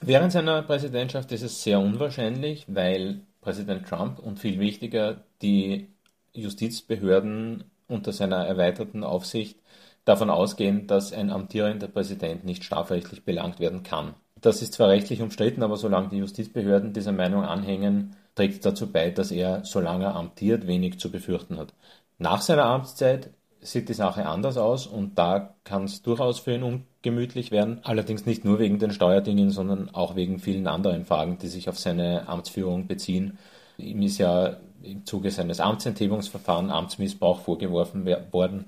Während 0.00 0.32
seiner 0.32 0.62
Präsidentschaft 0.62 1.32
ist 1.32 1.42
es 1.42 1.62
sehr 1.62 1.80
unwahrscheinlich, 1.80 2.66
weil 2.68 3.20
Präsident 3.40 3.86
Trump 3.88 4.18
und 4.18 4.38
viel 4.38 4.58
wichtiger 4.58 5.24
die 5.42 5.88
Justizbehörden 6.32 7.64
unter 7.86 8.12
seiner 8.12 8.46
erweiterten 8.46 9.04
Aufsicht 9.04 9.58
davon 10.04 10.30
ausgehen, 10.30 10.86
dass 10.86 11.12
ein 11.12 11.30
amtierender 11.30 11.88
Präsident 11.88 12.44
nicht 12.44 12.64
strafrechtlich 12.64 13.24
belangt 13.24 13.60
werden 13.60 13.82
kann. 13.82 14.14
Das 14.40 14.60
ist 14.60 14.74
zwar 14.74 14.88
rechtlich 14.88 15.22
umstritten, 15.22 15.62
aber 15.62 15.76
solange 15.76 16.08
die 16.08 16.18
Justizbehörden 16.18 16.92
dieser 16.92 17.12
Meinung 17.12 17.44
anhängen, 17.44 18.16
trägt 18.34 18.54
es 18.54 18.60
dazu 18.60 18.92
bei, 18.92 19.10
dass 19.10 19.30
er, 19.30 19.64
solange 19.64 20.04
er 20.04 20.16
amtiert, 20.16 20.66
wenig 20.66 20.98
zu 20.98 21.10
befürchten 21.10 21.56
hat. 21.56 21.72
Nach 22.18 22.42
seiner 22.42 22.64
Amtszeit 22.66 23.30
sieht 23.64 23.88
die 23.88 23.94
Sache 23.94 24.26
anders 24.26 24.56
aus 24.56 24.86
und 24.86 25.18
da 25.18 25.54
kann 25.64 25.84
es 25.84 26.02
durchaus 26.02 26.38
für 26.38 26.54
ihn 26.54 26.62
ungemütlich 26.62 27.50
werden. 27.50 27.80
Allerdings 27.82 28.26
nicht 28.26 28.44
nur 28.44 28.58
wegen 28.58 28.78
den 28.78 28.92
Steuerdingen, 28.92 29.50
sondern 29.50 29.92
auch 29.94 30.14
wegen 30.16 30.38
vielen 30.38 30.66
anderen 30.66 31.04
Fragen, 31.04 31.38
die 31.38 31.48
sich 31.48 31.68
auf 31.68 31.78
seine 31.78 32.28
Amtsführung 32.28 32.86
beziehen. 32.86 33.38
Ihm 33.78 34.02
ist 34.02 34.18
ja 34.18 34.58
im 34.82 35.06
Zuge 35.06 35.30
seines 35.30 35.60
Amtsenthebungsverfahrens 35.60 36.70
Amtsmissbrauch 36.70 37.40
vorgeworfen 37.40 38.06
worden. 38.32 38.66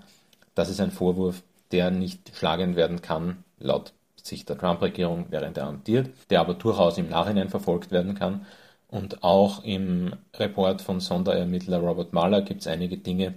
Das 0.55 0.71
ist 0.71 0.81
ein 0.81 0.91
Vorwurf, 0.91 1.43
der 1.73 1.91
nicht 1.91 2.33
schlagend 2.35 2.75
werden 2.77 3.03
kann, 3.03 3.45
laut 3.59 3.93
Sicht 4.17 4.49
der 4.49 4.59
Trump-Regierung, 4.59 5.27
während 5.31 5.59
er 5.59 5.67
amtiert, 5.67 6.11
der 6.31 6.41
aber 6.41 6.55
durchaus 6.55 6.99
im 6.99 7.09
Nachhinein 7.09 7.49
verfolgt 7.49 7.91
werden 7.91 8.15
kann. 8.15 8.47
Und 8.89 9.23
auch 9.23 9.63
im 9.63 10.15
Report 10.35 10.81
von 10.81 11.01
Sonderermittler 11.01 11.79
Robert 11.79 12.13
Mueller 12.13 12.43
gibt 12.43 12.63
es 12.63 12.67
einige 12.67 12.97
Dinge 12.97 13.35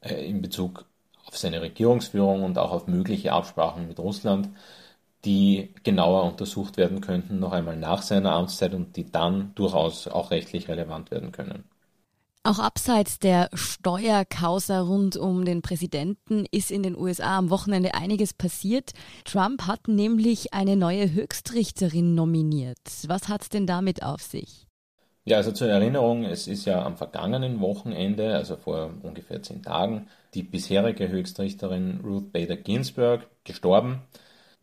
äh, 0.00 0.28
in 0.28 0.42
Bezug 0.42 0.84
auf 1.30 1.38
seine 1.38 1.62
Regierungsführung 1.62 2.42
und 2.42 2.58
auch 2.58 2.72
auf 2.72 2.86
mögliche 2.88 3.32
Absprachen 3.32 3.86
mit 3.88 3.98
Russland, 3.98 4.48
die 5.24 5.74
genauer 5.84 6.24
untersucht 6.24 6.76
werden 6.76 7.00
könnten, 7.00 7.38
noch 7.38 7.52
einmal 7.52 7.76
nach 7.76 8.02
seiner 8.02 8.32
Amtszeit 8.32 8.74
und 8.74 8.96
die 8.96 9.10
dann 9.10 9.52
durchaus 9.54 10.08
auch 10.08 10.30
rechtlich 10.30 10.68
relevant 10.68 11.10
werden 11.10 11.30
können. 11.30 11.64
Auch 12.42 12.58
abseits 12.58 13.18
der 13.18 13.50
Steuerkausa 13.52 14.80
rund 14.80 15.18
um 15.18 15.44
den 15.44 15.60
Präsidenten 15.60 16.46
ist 16.50 16.70
in 16.70 16.82
den 16.82 16.96
USA 16.96 17.36
am 17.36 17.50
Wochenende 17.50 17.94
einiges 17.94 18.32
passiert. 18.32 18.92
Trump 19.24 19.66
hat 19.66 19.88
nämlich 19.88 20.54
eine 20.54 20.74
neue 20.74 21.12
Höchstrichterin 21.12 22.14
nominiert. 22.14 22.78
Was 23.06 23.28
hat 23.28 23.42
es 23.42 23.50
denn 23.50 23.66
damit 23.66 24.02
auf 24.02 24.22
sich? 24.22 24.69
Ja, 25.30 25.36
also 25.36 25.52
zur 25.52 25.68
Erinnerung, 25.68 26.24
es 26.24 26.48
ist 26.48 26.64
ja 26.64 26.84
am 26.84 26.96
vergangenen 26.96 27.60
Wochenende, 27.60 28.34
also 28.34 28.56
vor 28.56 28.90
ungefähr 29.04 29.40
zehn 29.40 29.62
Tagen, 29.62 30.08
die 30.34 30.42
bisherige 30.42 31.08
Höchstrichterin 31.08 32.00
Ruth 32.02 32.32
Bader 32.32 32.56
Ginsburg 32.56 33.28
gestorben. 33.44 34.00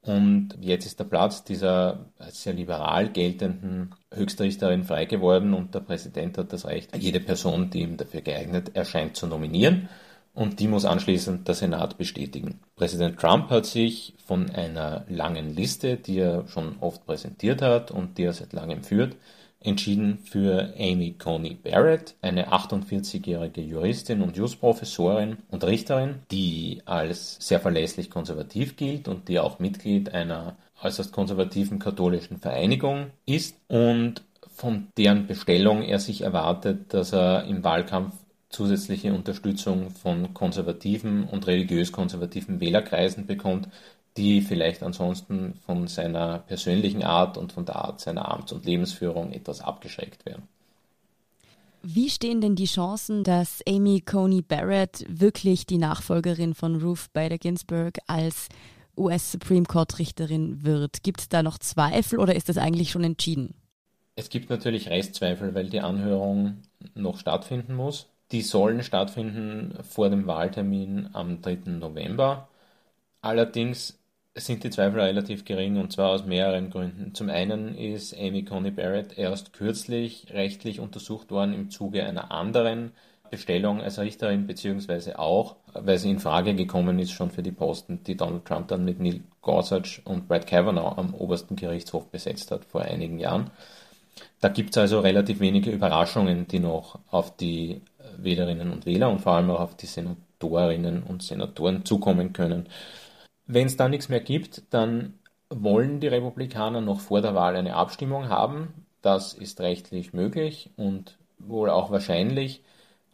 Und 0.01 0.57
jetzt 0.59 0.85
ist 0.85 0.99
der 0.99 1.05
Platz 1.05 1.45
dieser 1.45 2.07
sehr 2.19 2.51
liberal 2.51 3.07
geltenden 3.07 3.95
Höchstrichterin 4.13 4.83
frei 4.83 5.05
geworden 5.05 5.53
und 5.53 5.73
der 5.73 5.79
Präsident 5.79 6.37
hat 6.37 6.51
das 6.51 6.65
Recht, 6.65 6.93
jede 6.97 7.21
Person, 7.21 7.69
die 7.69 7.83
ihm 7.83 7.95
dafür 7.95 8.19
geeignet 8.19 8.75
erscheint, 8.75 9.15
zu 9.15 9.25
nominieren. 9.25 9.87
Und 10.33 10.59
die 10.59 10.67
muss 10.67 10.83
anschließend 10.83 11.47
der 11.47 11.55
Senat 11.55 11.97
bestätigen. 11.97 12.59
Präsident 12.75 13.17
Trump 13.17 13.51
hat 13.51 13.65
sich 13.65 14.15
von 14.25 14.49
einer 14.49 15.05
langen 15.07 15.55
Liste, 15.55 15.95
die 15.95 16.19
er 16.19 16.45
schon 16.49 16.75
oft 16.81 17.05
präsentiert 17.05 17.61
hat 17.61 17.89
und 17.89 18.17
die 18.17 18.23
er 18.23 18.33
seit 18.33 18.51
langem 18.51 18.83
führt, 18.83 19.15
entschieden 19.59 20.19
für 20.19 20.73
Amy 20.77 21.15
Coney 21.17 21.55
Barrett, 21.55 22.15
eine 22.21 22.51
48-jährige 22.51 23.61
Juristin 23.61 24.21
und 24.21 24.37
Jus-Professorin 24.37 25.37
und 25.49 25.63
Richterin, 25.63 26.19
die 26.31 26.81
als 26.85 27.37
sehr 27.39 27.59
verlässlich 27.59 28.09
konservativ 28.09 28.75
gilt 28.75 29.07
und 29.07 29.27
die 29.27 29.39
auch 29.39 29.59
Mitglied 29.59 30.13
einer 30.13 30.55
äußerst 30.83 31.11
konservativen 31.11 31.79
katholischen 31.79 32.37
Vereinigung 32.37 33.07
ist 33.25 33.57
und 33.67 34.21
von 34.47 34.87
deren 34.97 35.27
Bestellung 35.27 35.83
er 35.83 35.99
sich 35.99 36.21
erwartet, 36.21 36.93
dass 36.93 37.13
er 37.13 37.45
im 37.45 37.63
Wahlkampf 37.63 38.13
zusätzliche 38.49 39.13
Unterstützung 39.13 39.89
von 39.91 40.33
konservativen 40.33 41.25
und 41.25 41.47
religiös 41.47 41.91
konservativen 41.91 42.59
Wählerkreisen 42.59 43.27
bekommt, 43.27 43.67
die 44.17 44.41
vielleicht 44.41 44.83
ansonsten 44.83 45.53
von 45.65 45.87
seiner 45.87 46.39
persönlichen 46.39 47.03
Art 47.03 47.37
und 47.37 47.53
von 47.53 47.65
der 47.65 47.77
Art 47.77 48.01
seiner 48.01 48.31
Amts- 48.31 48.51
und 48.51 48.65
Lebensführung 48.65 49.31
etwas 49.31 49.61
abgeschreckt 49.61 50.25
werden. 50.25 50.47
Wie 51.83 52.09
stehen 52.09 52.41
denn 52.41 52.55
die 52.55 52.65
Chancen, 52.65 53.23
dass 53.23 53.61
Amy 53.67 54.01
Coney 54.01 54.41
Barrett 54.41 55.05
wirklich 55.07 55.65
die 55.65 55.77
Nachfolgerin 55.77 56.53
von 56.53 56.81
Ruth 56.81 57.13
Bader 57.13 57.37
Ginsburg 57.37 57.99
als 58.07 58.49
US 58.97 59.31
Supreme 59.31 59.65
Court 59.65 59.99
Richterin 59.99 60.65
wird? 60.65 61.03
Gibt 61.03 61.21
es 61.21 61.29
da 61.29 61.43
noch 61.43 61.59
Zweifel 61.59 62.19
oder 62.19 62.35
ist 62.35 62.49
das 62.49 62.57
eigentlich 62.57 62.91
schon 62.91 63.03
entschieden? 63.03 63.53
Es 64.15 64.29
gibt 64.29 64.49
natürlich 64.49 64.89
Restzweifel, 64.89 65.53
weil 65.53 65.69
die 65.69 65.79
Anhörung 65.79 66.63
noch 66.95 67.19
stattfinden 67.19 67.75
muss. 67.75 68.07
Die 68.31 68.41
sollen 68.41 68.83
stattfinden 68.83 69.77
vor 69.83 70.09
dem 70.09 70.25
Wahltermin 70.25 71.09
am 71.13 71.41
3. 71.41 71.59
November. 71.67 72.49
Allerdings 73.21 73.96
sind 74.45 74.63
die 74.63 74.69
Zweifel 74.69 74.99
relativ 74.99 75.45
gering 75.45 75.77
und 75.77 75.91
zwar 75.91 76.11
aus 76.11 76.25
mehreren 76.25 76.69
Gründen. 76.69 77.13
Zum 77.13 77.29
einen 77.29 77.75
ist 77.75 78.15
Amy 78.17 78.43
Coney 78.43 78.71
Barrett 78.71 79.17
erst 79.17 79.53
kürzlich 79.53 80.27
rechtlich 80.31 80.79
untersucht 80.79 81.31
worden 81.31 81.53
im 81.53 81.69
Zuge 81.69 82.05
einer 82.05 82.31
anderen 82.31 82.91
Bestellung 83.29 83.81
als 83.81 83.99
Richterin, 83.99 84.47
beziehungsweise 84.47 85.19
auch, 85.19 85.55
weil 85.73 85.97
sie 85.97 86.09
in 86.09 86.19
Frage 86.19 86.55
gekommen 86.55 86.99
ist 86.99 87.11
schon 87.11 87.31
für 87.31 87.43
die 87.43 87.51
Posten, 87.51 88.03
die 88.05 88.15
Donald 88.15 88.45
Trump 88.45 88.69
dann 88.69 88.85
mit 88.85 88.99
Neil 88.99 89.21
Gorsuch 89.41 90.01
und 90.05 90.27
Brett 90.27 90.47
Kavanaugh 90.47 90.97
am 90.97 91.13
obersten 91.13 91.55
Gerichtshof 91.55 92.07
besetzt 92.07 92.51
hat 92.51 92.65
vor 92.65 92.81
einigen 92.81 93.19
Jahren. 93.19 93.51
Da 94.39 94.49
gibt 94.49 94.71
es 94.71 94.77
also 94.77 94.99
relativ 94.99 95.39
wenige 95.39 95.71
Überraschungen, 95.71 96.47
die 96.47 96.59
noch 96.59 96.99
auf 97.11 97.35
die 97.35 97.81
Wählerinnen 98.17 98.71
und 98.71 98.85
Wähler 98.85 99.09
und 99.09 99.21
vor 99.21 99.33
allem 99.33 99.49
auch 99.51 99.59
auf 99.59 99.77
die 99.77 99.85
Senatorinnen 99.85 101.03
und 101.03 101.23
Senatoren 101.23 101.85
zukommen 101.85 102.33
können. 102.33 102.67
Wenn 103.47 103.67
es 103.67 103.77
da 103.77 103.87
nichts 103.87 104.09
mehr 104.09 104.19
gibt, 104.19 104.63
dann 104.71 105.13
wollen 105.49 105.99
die 105.99 106.07
Republikaner 106.07 106.81
noch 106.81 106.99
vor 106.99 107.21
der 107.21 107.33
Wahl 107.33 107.55
eine 107.55 107.75
Abstimmung 107.75 108.29
haben. 108.29 108.73
Das 109.01 109.33
ist 109.33 109.61
rechtlich 109.61 110.13
möglich 110.13 110.69
und 110.75 111.17
wohl 111.39 111.69
auch 111.69 111.89
wahrscheinlich, 111.91 112.61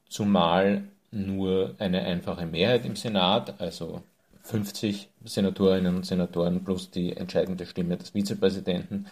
zumal 0.10 0.84
nur 1.12 1.76
eine 1.78 2.02
einfache 2.02 2.46
Mehrheit 2.46 2.86
im 2.86 2.96
Senat, 2.96 3.62
also 3.62 4.02
50 4.42 5.10
Senatorinnen 5.24 5.96
und 5.96 6.06
Senatoren 6.06 6.64
plus 6.64 6.90
die 6.90 7.16
entscheidende 7.16 7.66
Stimme 7.66 7.98
des 7.98 8.10
Vizepräsidenten, 8.10 9.06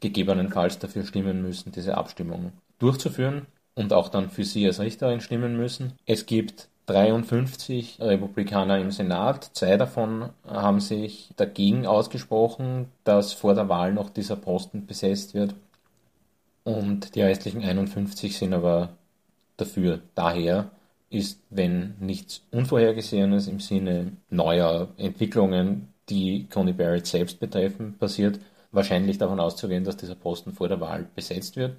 gegebenenfalls 0.00 0.78
dafür 0.78 1.04
stimmen 1.04 1.40
müssen, 1.42 1.72
diese 1.72 1.96
Abstimmung 1.96 2.52
durchzuführen 2.78 3.46
und 3.74 3.92
auch 3.92 4.08
dann 4.08 4.28
für 4.30 4.44
sie 4.44 4.66
als 4.66 4.80
Richterin 4.80 5.20
stimmen 5.20 5.56
müssen. 5.56 5.94
Es 6.04 6.26
gibt 6.26 6.68
53 6.86 7.98
Republikaner 8.00 8.78
im 8.78 8.90
Senat. 8.90 9.50
Zwei 9.54 9.76
davon 9.76 10.30
haben 10.46 10.80
sich 10.80 11.30
dagegen 11.36 11.86
ausgesprochen, 11.86 12.88
dass 13.04 13.32
vor 13.32 13.54
der 13.54 13.68
Wahl 13.68 13.92
noch 13.92 14.10
dieser 14.10 14.36
Posten 14.36 14.86
besetzt 14.86 15.34
wird. 15.34 15.54
Und 16.64 17.14
die 17.14 17.22
restlichen 17.22 17.62
51 17.62 18.36
sind 18.36 18.52
aber 18.54 18.90
dafür. 19.56 20.00
Daher 20.14 20.70
ist, 21.10 21.40
wenn 21.50 21.94
nichts 22.00 22.42
Unvorhergesehenes 22.50 23.48
im 23.48 23.60
Sinne 23.60 24.12
neuer 24.30 24.88
Entwicklungen, 24.96 25.88
die 26.08 26.46
Coney 26.48 26.72
Barrett 26.72 27.06
selbst 27.06 27.40
betreffen, 27.40 27.96
passiert, 27.98 28.40
wahrscheinlich 28.72 29.18
davon 29.18 29.40
auszugehen, 29.40 29.84
dass 29.84 29.96
dieser 29.96 30.16
Posten 30.16 30.52
vor 30.52 30.68
der 30.68 30.80
Wahl 30.80 31.06
besetzt 31.14 31.56
wird. 31.56 31.76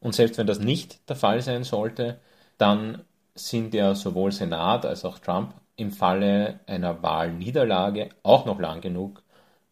Und 0.00 0.14
selbst 0.14 0.38
wenn 0.38 0.46
das 0.46 0.60
nicht 0.60 1.08
der 1.08 1.16
Fall 1.16 1.42
sein 1.42 1.64
sollte, 1.64 2.18
dann 2.56 3.04
sind 3.38 3.74
ja 3.74 3.94
sowohl 3.94 4.32
Senat 4.32 4.84
als 4.86 5.04
auch 5.04 5.18
Trump 5.18 5.54
im 5.76 5.90
Falle 5.92 6.60
einer 6.66 7.02
Wahlniederlage 7.02 8.10
auch 8.22 8.44
noch 8.46 8.58
lang 8.58 8.80
genug 8.80 9.22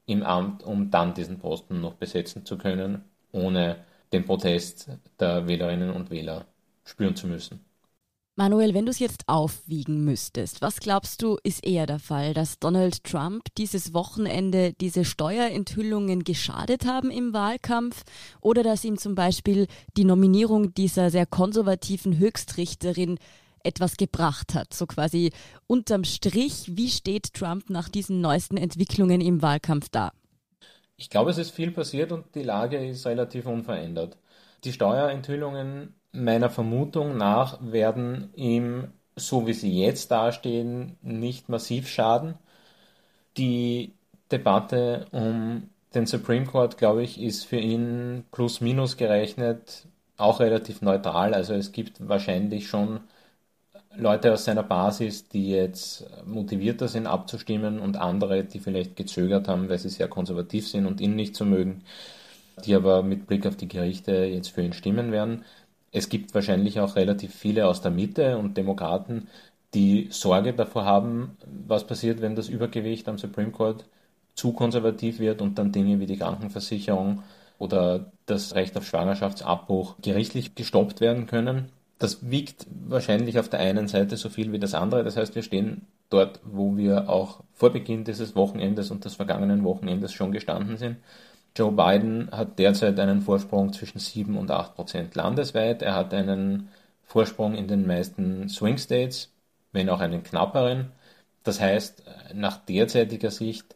im 0.06 0.22
Amt, 0.22 0.62
um 0.62 0.90
dann 0.90 1.14
diesen 1.14 1.38
Posten 1.38 1.80
noch 1.80 1.94
besetzen 1.94 2.46
zu 2.46 2.58
können, 2.58 3.04
ohne 3.32 3.84
den 4.12 4.24
Protest 4.24 4.90
der 5.20 5.46
Wählerinnen 5.48 5.90
und 5.90 6.10
Wähler 6.10 6.46
spüren 6.84 7.16
zu 7.16 7.26
müssen. 7.26 7.60
Manuel, 8.38 8.74
wenn 8.74 8.84
du 8.84 8.90
es 8.90 8.98
jetzt 8.98 9.26
aufwiegen 9.28 10.04
müsstest, 10.04 10.60
was 10.60 10.78
glaubst 10.80 11.22
du, 11.22 11.38
ist 11.42 11.66
eher 11.66 11.86
der 11.86 11.98
Fall, 11.98 12.34
dass 12.34 12.58
Donald 12.58 13.02
Trump 13.02 13.44
dieses 13.56 13.94
Wochenende 13.94 14.74
diese 14.74 15.06
Steuerenthüllungen 15.06 16.22
geschadet 16.22 16.84
haben 16.84 17.10
im 17.10 17.32
Wahlkampf 17.32 18.04
oder 18.42 18.62
dass 18.62 18.84
ihm 18.84 18.98
zum 18.98 19.14
Beispiel 19.14 19.68
die 19.96 20.04
Nominierung 20.04 20.74
dieser 20.74 21.08
sehr 21.08 21.24
konservativen 21.24 22.18
Höchstrichterin 22.18 23.18
etwas 23.66 23.96
gebracht 23.96 24.54
hat? 24.54 24.74
So 24.74 24.86
quasi 24.86 25.32
unterm 25.66 26.04
Strich, 26.04 26.76
wie 26.76 26.90
steht 26.90 27.34
Trump 27.34 27.70
nach 27.70 27.88
diesen 27.88 28.20
neuesten 28.20 28.56
Entwicklungen 28.56 29.20
im 29.20 29.42
Wahlkampf 29.42 29.88
da? 29.90 30.12
Ich 30.96 31.10
glaube, 31.10 31.30
es 31.30 31.38
ist 31.38 31.50
viel 31.50 31.70
passiert 31.72 32.12
und 32.12 32.34
die 32.34 32.42
Lage 32.42 32.78
ist 32.86 33.06
relativ 33.06 33.46
unverändert. 33.46 34.16
Die 34.64 34.72
Steuerenthüllungen 34.72 35.94
meiner 36.12 36.50
Vermutung 36.50 37.16
nach 37.16 37.58
werden 37.60 38.32
ihm, 38.34 38.92
so 39.16 39.46
wie 39.46 39.52
sie 39.52 39.78
jetzt 39.78 40.10
dastehen, 40.10 40.96
nicht 41.02 41.48
massiv 41.48 41.88
schaden. 41.88 42.34
Die 43.36 43.94
Debatte 44.32 45.06
um 45.12 45.70
den 45.94 46.06
Supreme 46.06 46.46
Court, 46.46 46.78
glaube 46.78 47.02
ich, 47.02 47.20
ist 47.20 47.44
für 47.44 47.58
ihn 47.58 48.24
plus 48.32 48.60
minus 48.60 48.96
gerechnet 48.96 49.86
auch 50.16 50.40
relativ 50.40 50.82
neutral. 50.82 51.34
Also 51.34 51.54
es 51.54 51.72
gibt 51.72 52.06
wahrscheinlich 52.08 52.68
schon 52.68 53.00
Leute 53.98 54.32
aus 54.32 54.44
seiner 54.44 54.62
Basis, 54.62 55.28
die 55.28 55.50
jetzt 55.50 56.06
motivierter 56.26 56.88
sind 56.88 57.06
abzustimmen 57.06 57.80
und 57.80 57.96
andere, 57.96 58.44
die 58.44 58.58
vielleicht 58.60 58.96
gezögert 58.96 59.48
haben, 59.48 59.68
weil 59.68 59.78
sie 59.78 59.88
sehr 59.88 60.08
konservativ 60.08 60.68
sind 60.68 60.86
und 60.86 61.00
ihn 61.00 61.16
nicht 61.16 61.36
so 61.36 61.44
mögen, 61.44 61.84
die 62.64 62.74
aber 62.74 63.02
mit 63.02 63.26
Blick 63.26 63.46
auf 63.46 63.56
die 63.56 63.68
Gerichte 63.68 64.12
jetzt 64.26 64.48
für 64.50 64.62
ihn 64.62 64.72
stimmen 64.72 65.12
werden. 65.12 65.44
Es 65.92 66.08
gibt 66.08 66.34
wahrscheinlich 66.34 66.80
auch 66.80 66.96
relativ 66.96 67.34
viele 67.34 67.66
aus 67.68 67.80
der 67.82 67.90
Mitte 67.90 68.38
und 68.38 68.56
Demokraten, 68.56 69.28
die 69.74 70.08
Sorge 70.10 70.52
davor 70.54 70.84
haben, 70.84 71.36
was 71.46 71.86
passiert, 71.86 72.20
wenn 72.22 72.36
das 72.36 72.48
Übergewicht 72.48 73.08
am 73.08 73.18
Supreme 73.18 73.50
Court 73.52 73.86
zu 74.34 74.52
konservativ 74.52 75.18
wird 75.20 75.42
und 75.42 75.58
dann 75.58 75.72
Dinge 75.72 76.00
wie 76.00 76.06
die 76.06 76.18
Krankenversicherung 76.18 77.22
oder 77.58 78.12
das 78.26 78.54
Recht 78.54 78.76
auf 78.76 78.86
Schwangerschaftsabbruch 78.86 79.96
gerichtlich 80.02 80.54
gestoppt 80.54 81.00
werden 81.00 81.26
können. 81.26 81.72
Das 81.98 82.30
wiegt 82.30 82.66
wahrscheinlich 82.86 83.38
auf 83.38 83.48
der 83.48 83.60
einen 83.60 83.88
Seite 83.88 84.16
so 84.16 84.28
viel 84.28 84.52
wie 84.52 84.58
das 84.58 84.74
andere. 84.74 85.02
Das 85.02 85.16
heißt, 85.16 85.34
wir 85.34 85.42
stehen 85.42 85.86
dort, 86.10 86.40
wo 86.44 86.76
wir 86.76 87.08
auch 87.08 87.42
vor 87.54 87.70
Beginn 87.70 88.04
dieses 88.04 88.36
Wochenendes 88.36 88.90
und 88.90 89.04
des 89.04 89.14
vergangenen 89.16 89.64
Wochenendes 89.64 90.12
schon 90.12 90.32
gestanden 90.32 90.76
sind. 90.76 90.98
Joe 91.56 91.72
Biden 91.72 92.30
hat 92.32 92.58
derzeit 92.58 93.00
einen 93.00 93.22
Vorsprung 93.22 93.72
zwischen 93.72 93.98
7 93.98 94.36
und 94.36 94.50
8 94.50 94.74
Prozent 94.74 95.14
landesweit. 95.14 95.80
Er 95.80 95.94
hat 95.94 96.12
einen 96.12 96.68
Vorsprung 97.02 97.54
in 97.54 97.66
den 97.66 97.86
meisten 97.86 98.48
Swing 98.50 98.76
States, 98.76 99.32
wenn 99.72 99.88
auch 99.88 100.00
einen 100.00 100.22
knapperen. 100.22 100.92
Das 101.44 101.60
heißt, 101.60 102.02
nach 102.34 102.58
derzeitiger 102.58 103.30
Sicht 103.30 103.74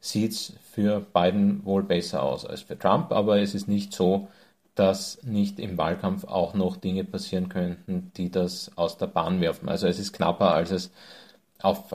sieht 0.00 0.32
es 0.32 0.54
für 0.72 1.00
Biden 1.00 1.64
wohl 1.64 1.82
besser 1.84 2.22
aus 2.22 2.46
als 2.46 2.62
für 2.62 2.78
Trump, 2.78 3.12
aber 3.12 3.40
es 3.40 3.54
ist 3.54 3.68
nicht 3.68 3.92
so, 3.92 4.28
dass 4.80 5.22
nicht 5.22 5.60
im 5.60 5.76
Wahlkampf 5.76 6.24
auch 6.24 6.54
noch 6.54 6.78
Dinge 6.78 7.04
passieren 7.04 7.50
könnten, 7.50 8.12
die 8.16 8.30
das 8.30 8.70
aus 8.76 8.96
der 8.96 9.08
Bahn 9.08 9.42
werfen. 9.42 9.68
Also 9.68 9.86
es 9.86 9.98
ist 9.98 10.14
knapper, 10.14 10.54
als 10.54 10.70
es 10.70 10.90
auf 11.60 11.94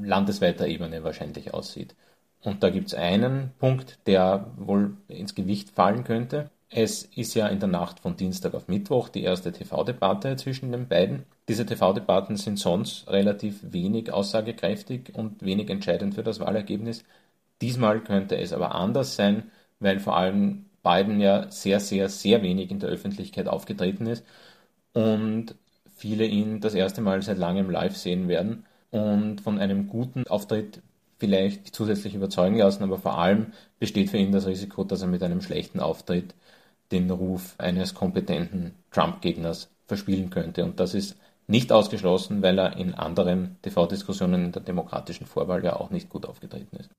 landesweiter 0.00 0.66
Ebene 0.66 1.04
wahrscheinlich 1.04 1.52
aussieht. 1.52 1.94
Und 2.40 2.62
da 2.62 2.70
gibt 2.70 2.88
es 2.88 2.94
einen 2.94 3.52
Punkt, 3.58 3.98
der 4.06 4.46
wohl 4.56 4.96
ins 5.08 5.34
Gewicht 5.34 5.72
fallen 5.72 6.04
könnte. 6.04 6.48
Es 6.70 7.02
ist 7.02 7.34
ja 7.34 7.48
in 7.48 7.60
der 7.60 7.68
Nacht 7.68 8.00
von 8.00 8.16
Dienstag 8.16 8.54
auf 8.54 8.66
Mittwoch 8.66 9.10
die 9.10 9.24
erste 9.24 9.52
TV-Debatte 9.52 10.36
zwischen 10.36 10.72
den 10.72 10.88
beiden. 10.88 11.24
Diese 11.48 11.66
TV-Debatten 11.66 12.38
sind 12.38 12.58
sonst 12.58 13.10
relativ 13.10 13.60
wenig 13.62 14.10
aussagekräftig 14.10 15.14
und 15.14 15.42
wenig 15.44 15.68
entscheidend 15.68 16.14
für 16.14 16.22
das 16.22 16.40
Wahlergebnis. 16.40 17.04
Diesmal 17.60 18.00
könnte 18.00 18.38
es 18.38 18.54
aber 18.54 18.74
anders 18.74 19.16
sein, 19.16 19.50
weil 19.80 20.00
vor 20.00 20.16
allem 20.16 20.64
Biden 20.82 21.20
ja 21.20 21.50
sehr, 21.50 21.80
sehr, 21.80 22.08
sehr 22.08 22.42
wenig 22.42 22.70
in 22.70 22.80
der 22.80 22.90
Öffentlichkeit 22.90 23.48
aufgetreten 23.48 24.06
ist 24.06 24.24
und 24.92 25.54
viele 25.94 26.26
ihn 26.26 26.60
das 26.60 26.74
erste 26.74 27.00
Mal 27.00 27.22
seit 27.22 27.38
langem 27.38 27.70
live 27.70 27.96
sehen 27.96 28.28
werden. 28.28 28.66
Und 28.90 29.40
von 29.40 29.58
einem 29.58 29.88
guten 29.88 30.26
Auftritt 30.26 30.82
vielleicht 31.18 31.74
zusätzlich 31.74 32.14
überzeugen 32.14 32.58
lassen, 32.58 32.82
aber 32.82 32.98
vor 32.98 33.16
allem 33.18 33.52
besteht 33.78 34.10
für 34.10 34.18
ihn 34.18 34.32
das 34.32 34.46
Risiko, 34.46 34.84
dass 34.84 35.02
er 35.02 35.08
mit 35.08 35.22
einem 35.22 35.40
schlechten 35.40 35.80
Auftritt 35.80 36.34
den 36.90 37.10
Ruf 37.10 37.54
eines 37.58 37.94
kompetenten 37.94 38.74
Trump-Gegners 38.90 39.70
verspielen 39.86 40.30
könnte. 40.30 40.64
Und 40.64 40.80
das 40.80 40.94
ist 40.94 41.16
nicht 41.46 41.72
ausgeschlossen, 41.72 42.42
weil 42.42 42.58
er 42.58 42.76
in 42.76 42.94
anderen 42.94 43.56
TV-Diskussionen 43.62 44.46
in 44.46 44.52
der 44.52 44.62
demokratischen 44.62 45.26
Vorwahl 45.26 45.64
ja 45.64 45.76
auch 45.76 45.90
nicht 45.90 46.08
gut 46.08 46.26
aufgetreten 46.26 46.76
ist. 46.76 46.90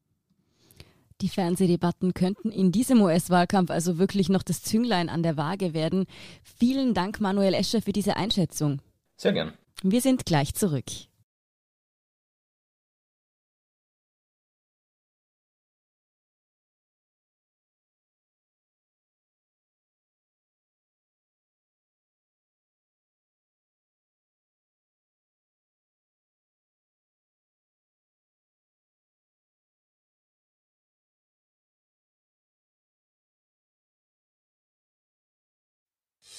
Die 1.24 1.30
Fernsehdebatten 1.30 2.14
könnten 2.14 2.52
in 2.52 2.74
diesem 2.74 3.02
US-Wahlkampf 3.02 3.70
also 3.70 3.98
wirklich 3.98 4.28
noch 4.28 4.44
das 4.44 4.62
Zünglein 4.62 5.08
an 5.08 5.24
der 5.24 5.38
Waage 5.38 5.74
werden. 5.74 6.06
Vielen 6.44 6.94
Dank, 6.94 7.22
Manuel 7.22 7.54
Escher, 7.54 7.82
für 7.82 7.94
diese 7.94 8.18
Einschätzung. 8.18 8.82
Sehr 9.16 9.32
gern. 9.32 9.54
Wir 9.82 10.02
sind 10.02 10.26
gleich 10.26 10.54
zurück. 10.54 10.84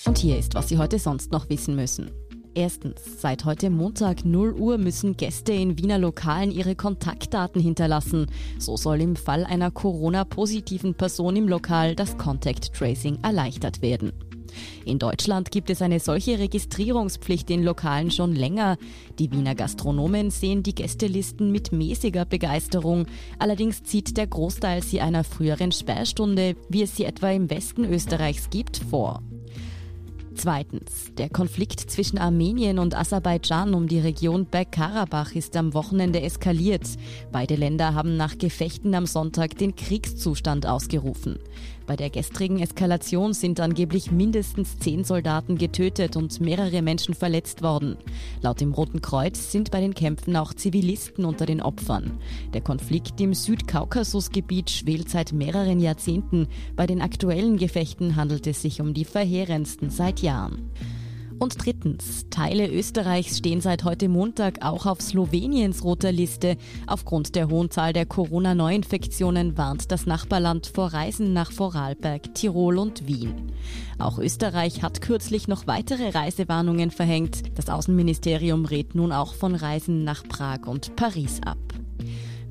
Und 0.07 0.19
hier 0.19 0.39
ist, 0.39 0.55
was 0.55 0.69
Sie 0.69 0.79
heute 0.79 0.99
sonst 0.99 1.33
noch 1.33 1.49
wissen 1.49 1.77
müssen. 1.77 2.11
Erstens, 2.57 3.01
seit 3.21 3.45
heute 3.45 3.69
Montag 3.69 4.25
0 4.25 4.53
Uhr 4.53 4.79
müssen 4.79 5.17
Gäste 5.17 5.53
in 5.53 5.77
Wiener 5.77 5.99
Lokalen 5.99 6.53
ihre 6.53 6.77
Kontaktdaten 6.77 7.61
hinterlassen. 7.61 8.27
So 8.61 8.77
soll 8.77 9.01
im 9.01 9.17
Fall 9.17 9.45
einer 9.45 9.73
Corona-positiven 9.73 10.95
Person 10.95 11.35
im 11.35 11.49
Lokal 11.49 11.97
das 11.97 12.17
Contact 12.17 12.73
Tracing 12.73 13.19
erleichtert 13.23 13.83
werden. 13.83 14.13
In 14.85 15.01
Deutschland 15.01 15.51
gibt 15.51 15.69
es 15.69 15.83
eine 15.83 15.99
solche 15.99 16.39
Registrierungspflicht 16.39 17.51
in 17.51 17.65
Lokalen 17.65 18.13
schon 18.13 18.37
länger. 18.37 18.77
Die 19.19 19.33
Wiener 19.33 19.57
Gastronomen 19.57 20.31
sehen 20.31 20.63
die 20.63 20.77
Gästelisten 20.77 21.51
mit 21.51 21.73
mäßiger 21.73 22.25
Begeisterung. 22.25 23.07
Allerdings 23.41 23.83
zieht 23.83 24.17
der 24.17 24.29
Großteil 24.29 24.83
sie 24.85 25.01
einer 25.01 25.25
früheren 25.25 25.73
Sperrstunde, 25.73 26.55
wie 26.69 26.83
es 26.83 26.95
sie 26.95 27.05
etwa 27.05 27.31
im 27.31 27.51
Westen 27.51 27.85
Österreichs 27.85 28.49
gibt, 28.51 28.77
vor. 28.77 29.23
Zweitens. 30.37 31.13
Der 31.17 31.29
Konflikt 31.29 31.81
zwischen 31.81 32.19
Armenien 32.19 32.79
und 32.79 32.97
Aserbaidschan 32.97 33.73
um 33.75 33.87
die 33.87 34.01
Region 34.01 34.47
Bergkarabach 34.47 35.33
ist 35.35 35.57
am 35.57 35.75
Wochenende 35.75 36.21
eskaliert. 36.21 36.87
Beide 37.31 37.55
Länder 37.55 37.95
haben 37.95 38.17
nach 38.17 38.37
Gefechten 38.37 38.95
am 38.95 39.07
Sonntag 39.07 39.57
den 39.59 39.77
Kriegszustand 39.77 40.67
ausgerufen. 40.67 41.39
Bei 41.87 41.97
der 41.97 42.09
gestrigen 42.09 42.61
Eskalation 42.61 43.35
sind 43.35 43.61
angeblich 43.61 44.11
mindestens 44.11 44.79
zehn 44.79 45.05
Soldaten 45.05 45.59
getötet 45.59 46.17
und 46.17 46.41
mehrere 46.41 46.81
Menschen 46.81 47.15
verletzt 47.15 47.63
worden. 47.63 47.97
Laut 48.41 48.61
dem 48.61 48.73
Roten 48.73 49.03
Kreuz 49.03 49.53
sind 49.53 49.71
bei 49.71 49.81
den 49.81 49.95
Kämpfen 49.95 50.35
auch 50.37 50.55
Zivilisten 50.55 51.27
unter 51.27 51.45
den 51.45 51.61
Opfern. 51.61 52.19
Der 52.55 52.63
Konflikt 52.63 53.21
im 53.21 53.35
Südkaukasusgebiet 53.35 54.71
schwelt 54.71 55.11
seit 55.11 55.33
mehreren 55.33 55.79
Jahrzehnten. 55.79 56.49
Bei 56.75 56.87
den 56.87 57.03
aktuellen 57.03 57.59
Gefechten 57.59 58.17
handelt 58.17 58.47
es 58.47 58.63
sich 58.63 58.81
um 58.81 58.95
die 58.95 59.05
verheerendsten 59.05 59.91
seit 59.91 60.21
Jahren. 60.21 60.71
Und 61.39 61.65
drittens, 61.65 62.27
Teile 62.31 62.69
Österreichs 62.69 63.39
stehen 63.39 63.61
seit 63.61 63.85
heute 63.85 64.09
Montag 64.09 64.65
auch 64.65 64.87
auf 64.87 65.01
Sloweniens 65.01 65.85
roter 65.85 66.13
Liste. 66.13 66.57
Aufgrund 66.87 67.35
der 67.35 67.49
hohen 67.49 67.71
Zahl 67.71 67.93
der 67.93 68.07
Corona-Neuinfektionen 68.07 69.59
warnt 69.59 69.91
das 69.91 70.07
Nachbarland 70.07 70.67
vor 70.67 70.93
Reisen 70.93 71.33
nach 71.33 71.53
Vorarlberg, 71.53 72.35
Tirol 72.35 72.79
und 72.79 73.07
Wien. 73.07 73.53
Auch 73.99 74.19
Österreich 74.19 74.83
hat 74.83 75.01
kürzlich 75.01 75.49
noch 75.49 75.67
weitere 75.67 76.11
Reisewarnungen 76.11 76.91
verhängt. 76.91 77.43
Das 77.57 77.69
Außenministerium 77.69 78.65
rät 78.65 78.95
nun 78.95 79.13
auch 79.13 79.35
von 79.35 79.55
Reisen 79.55 80.05
nach 80.05 80.23
Prag 80.25 80.67
und 80.67 80.97
Paris 80.97 81.41
ab. 81.45 81.59